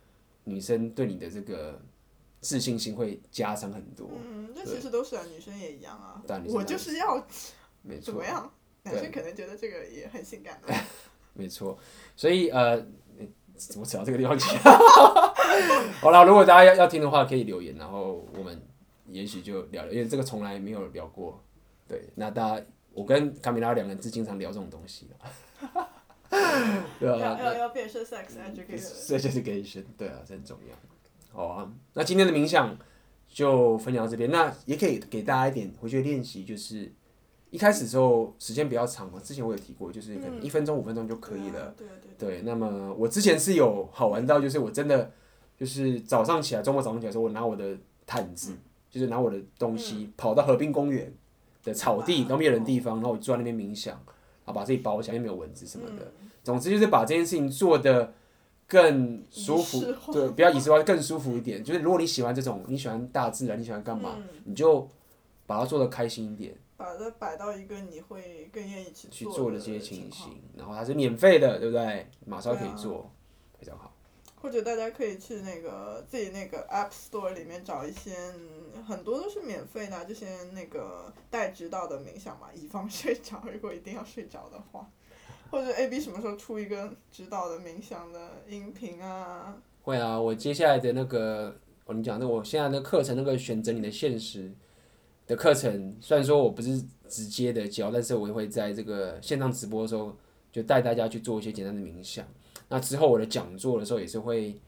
[0.45, 1.79] 女生对你的这个。
[2.47, 4.09] 自信心会加深很多。
[4.25, 6.23] 嗯，这其实都是啊，女生也一样啊。
[6.47, 7.21] 我就是要
[8.01, 8.49] 怎么样？
[8.83, 10.61] 男生可能觉得这个也很性感。
[11.35, 11.77] 没错，
[12.15, 12.77] 所以呃，
[13.57, 14.45] 怎么扯到这个地方去？
[15.99, 18.65] 好了，如果大家要要听的话，可以留言，然后我们
[19.07, 21.43] 也许就聊聊，因为这个从来没有聊过。
[21.85, 25.87] 对，那大家，我跟卡米拉两个人是经常聊这种东西的。
[26.97, 30.75] 对啊，要要要变身 sex education，sex education，对啊，这很重要。
[31.31, 32.75] 好啊，那今天的冥想
[33.27, 34.31] 就分享到这边。
[34.31, 36.91] 那也可以给大家一点回去练习，就是
[37.51, 39.19] 一开始的时候时间比较长嘛。
[39.23, 41.73] 之前我有提过，就是可能一分钟、五分钟就可以了。
[41.77, 42.41] 对对对。
[42.41, 45.11] 那么我之前是有好玩到，就是我真的
[45.55, 48.55] 就是早上起来，周末早上起来的时候，我拿我的毯子，
[48.89, 51.13] 就是拿我的东西，跑到河滨公园
[51.63, 56.11] 的草地，都没有人地方，然后我坐在那边冥想，然后把自己包起来，又没有蚊子什么的。
[56.43, 58.13] 总之就是把这件事情做的。
[58.67, 59.79] 更舒服，
[60.11, 61.63] 对，比较仪式化，更舒服一点。
[61.63, 64.89] 就是如果你喜欢这种，你喜欢大自然，你喜欢干嘛，嗯、你就
[65.45, 66.53] 把它做的开心一点。
[66.75, 72.07] 把它摆到一个你会更愿意去去做的这些情形，然后它是免费的，对不对？
[72.25, 73.93] 马上可以做，啊、非常好。
[74.39, 78.15] 或者大家可以去那个自己那个 App Store 里面找一些，
[78.85, 83.41] 很多都是免费的，这些那个带指导的冥想嘛，以防 睡着。
[83.51, 84.87] 如果一定要睡着的话。
[85.49, 89.57] 或者 A B 什么时候出一个指导的冥想的音频啊？
[89.81, 94.51] 会啊，我接下来的那个，我跟你讲，那我现在的课程那个选择你的现实
[95.25, 100.15] 的课程，虽然说我不是直接的教，但是我也会在这个线上直播的时候，
[100.51, 102.25] 就带大家去做一些简单的冥想。
[102.69, 104.59] 那之后我的讲座的时候也是会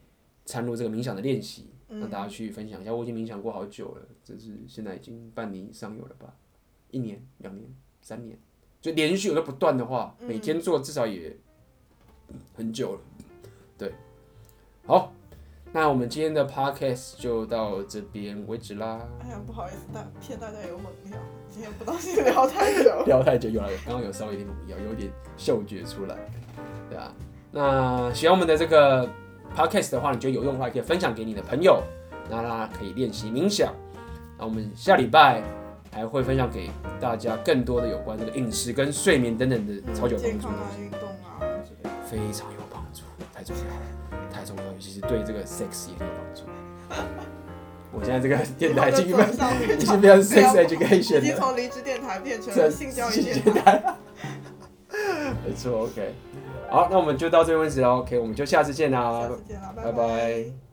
[0.45, 2.93] 掺入这个冥想的练习，让大家去分享一下。
[2.93, 6.33] 我已经冥想过好久了，就是现在已经半年以上有了吧？
[6.91, 7.67] 一年、两年、
[8.01, 8.39] 三年，
[8.81, 11.35] 就连续有个不断的话，每天做至少也
[12.55, 12.99] 很久了。
[13.77, 13.93] 对，
[14.85, 15.13] 好。
[15.71, 18.99] 那我们今天的 podcast 就到这边为止啦。
[19.21, 21.15] 哎呀，不好意思，大骗大家有猛料，
[21.47, 23.03] 今天不当心聊太久。
[23.05, 26.15] 聊太久有了，刚刚有稍微有点猛料，有点嗅觉出来，
[26.89, 27.13] 对啊。
[27.51, 29.07] 那喜欢我们的这个
[29.55, 31.83] podcast 的话，你觉得有用的话，可以分享给你的朋友，
[32.31, 33.71] 那他可以练习冥想。
[34.39, 35.43] 那我们下礼拜
[35.91, 36.69] 还会分享给
[36.99, 40.81] 大家更多的有关这个饮食跟睡眠等等的超级有帮助的东西。
[40.81, 41.41] 运动啊，
[42.09, 43.01] 非常有帮助，
[43.33, 43.81] 太重要了。
[44.31, 46.43] 太重要，尤其是对这个 sex 也很有帮助。
[47.91, 49.29] 我现在这个电台已经 变，
[49.79, 53.83] 已经变成 sex education 了，已经从离职电台变成了性教育电台。
[55.45, 56.13] 没错，OK。
[56.69, 59.91] 好，那我们就到这边为止了，OK，我们就下次见啦，下次见啦，拜拜。
[59.91, 60.68] 拜拜。